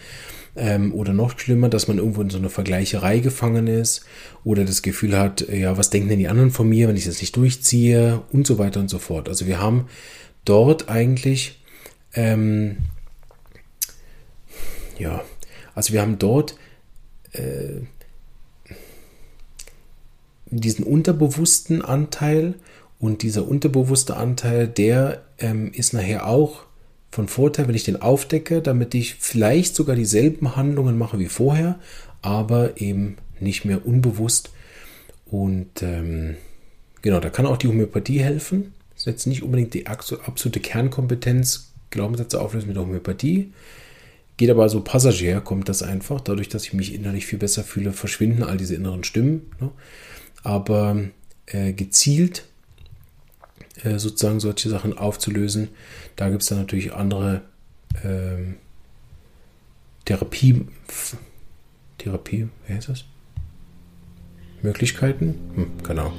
Ähm, 0.57 0.93
oder 0.93 1.13
noch 1.13 1.37
schlimmer, 1.37 1.69
dass 1.69 1.87
man 1.87 1.99
irgendwo 1.99 2.21
in 2.21 2.29
so 2.29 2.39
einer 2.39 2.49
Vergleicherei 2.49 3.19
gefangen 3.19 3.67
ist 3.67 4.05
oder 4.43 4.65
das 4.65 4.81
Gefühl 4.81 5.17
hat, 5.17 5.47
ja, 5.49 5.77
was 5.77 5.91
denken 5.91 6.09
denn 6.09 6.19
die 6.19 6.27
anderen 6.27 6.51
von 6.51 6.67
mir, 6.67 6.87
wenn 6.87 6.95
ich 6.95 7.05
das 7.05 7.21
nicht 7.21 7.35
durchziehe 7.35 8.23
und 8.31 8.47
so 8.47 8.57
weiter 8.57 8.79
und 8.79 8.89
so 8.89 8.97
fort. 8.97 9.29
Also 9.29 9.45
wir 9.45 9.59
haben 9.59 9.87
dort 10.45 10.89
eigentlich, 10.89 11.61
ähm, 12.13 12.77
ja, 14.97 15.23
also 15.75 15.93
wir 15.93 16.01
haben 16.01 16.17
dort 16.17 16.57
äh, 17.33 17.81
diesen 20.49 20.85
unterbewussten 20.85 21.81
Anteil 21.81 22.55
und 22.99 23.21
dieser 23.21 23.47
unterbewusste 23.47 24.17
Anteil, 24.17 24.67
der 24.67 25.23
ähm, 25.37 25.71
ist 25.71 25.93
nachher 25.93 26.25
auch 26.25 26.66
von 27.11 27.27
Vorteil, 27.27 27.67
wenn 27.67 27.75
ich 27.75 27.83
den 27.83 28.01
aufdecke, 28.01 28.61
damit 28.61 28.93
ich 28.93 29.15
vielleicht 29.15 29.75
sogar 29.75 29.95
dieselben 29.95 30.55
Handlungen 30.55 30.97
mache 30.97 31.19
wie 31.19 31.27
vorher, 31.27 31.79
aber 32.21 32.79
eben 32.79 33.17
nicht 33.39 33.65
mehr 33.65 33.85
unbewusst. 33.85 34.51
Und 35.25 35.81
ähm, 35.81 36.35
genau, 37.01 37.19
da 37.19 37.29
kann 37.29 37.45
auch 37.45 37.57
die 37.57 37.67
Homöopathie 37.67 38.19
helfen. 38.19 38.73
Das 38.91 39.01
ist 39.03 39.05
jetzt 39.05 39.27
nicht 39.27 39.43
unbedingt 39.43 39.73
die 39.73 39.87
absolute 39.87 40.59
Kernkompetenz, 40.59 41.71
Glaubenssätze 41.89 42.41
auflösen 42.41 42.67
mit 42.67 42.75
der 42.75 42.83
Homöopathie. 42.83 43.53
Geht 44.37 44.49
aber 44.49 44.69
so 44.69 44.81
passagier, 44.81 45.41
kommt 45.41 45.69
das 45.69 45.81
einfach. 45.81 46.21
Dadurch, 46.21 46.49
dass 46.49 46.65
ich 46.65 46.73
mich 46.73 46.93
innerlich 46.93 47.25
viel 47.25 47.39
besser 47.39 47.63
fühle, 47.63 47.91
verschwinden 47.91 48.43
all 48.43 48.57
diese 48.57 48.75
inneren 48.75 49.03
Stimmen. 49.03 49.47
Ne? 49.59 49.71
aber 50.47 51.03
äh, 51.45 51.73
gezielt 51.73 52.45
äh, 53.83 53.97
sozusagen 53.99 54.39
solche 54.39 54.69
Sachen 54.69 54.97
aufzulösen. 54.97 55.69
Da 56.15 56.29
gibt 56.29 56.41
es 56.41 56.49
dann 56.49 56.59
natürlich 56.59 56.93
andere 56.93 57.41
ähm, 58.03 58.55
Therapie, 60.05 60.65
Therapie, 61.97 62.47
wie 62.65 62.73
heißt 62.73 62.89
das? 62.89 63.05
Möglichkeiten? 64.61 65.35
Hm, 65.55 65.67
genau. 65.83 66.13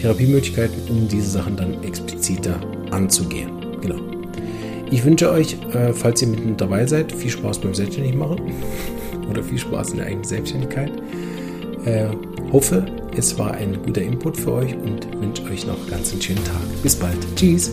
Therapiemöglichkeiten, 0.00 0.88
um 0.88 1.08
diese 1.08 1.30
Sachen 1.30 1.56
dann 1.56 1.82
expliziter 1.82 2.60
anzugehen. 2.90 3.50
Genau. 3.80 4.00
Ich 4.90 5.04
wünsche 5.04 5.30
euch, 5.30 5.56
äh, 5.74 5.92
falls 5.92 6.22
ihr 6.22 6.28
mit 6.28 6.60
dabei 6.60 6.86
seid, 6.86 7.10
viel 7.10 7.30
Spaß 7.30 7.58
beim 7.60 7.74
Selbstständigmachen 7.74 8.40
oder 9.30 9.42
viel 9.42 9.58
Spaß 9.58 9.92
in 9.92 9.96
der 9.98 10.06
eigenen 10.06 10.24
Selbstständigkeit. 10.24 10.92
Äh, 11.84 12.08
hoffe, 12.52 12.86
es 13.16 13.38
war 13.38 13.52
ein 13.52 13.82
guter 13.82 14.02
Input 14.02 14.36
für 14.36 14.52
euch 14.52 14.74
und 14.74 15.20
wünsche 15.20 15.44
euch 15.44 15.66
noch 15.66 15.86
ganz 15.88 16.12
einen 16.12 16.22
schönen 16.22 16.44
Tag. 16.44 16.82
Bis 16.82 16.96
bald. 16.96 17.18
Tschüss. 17.36 17.70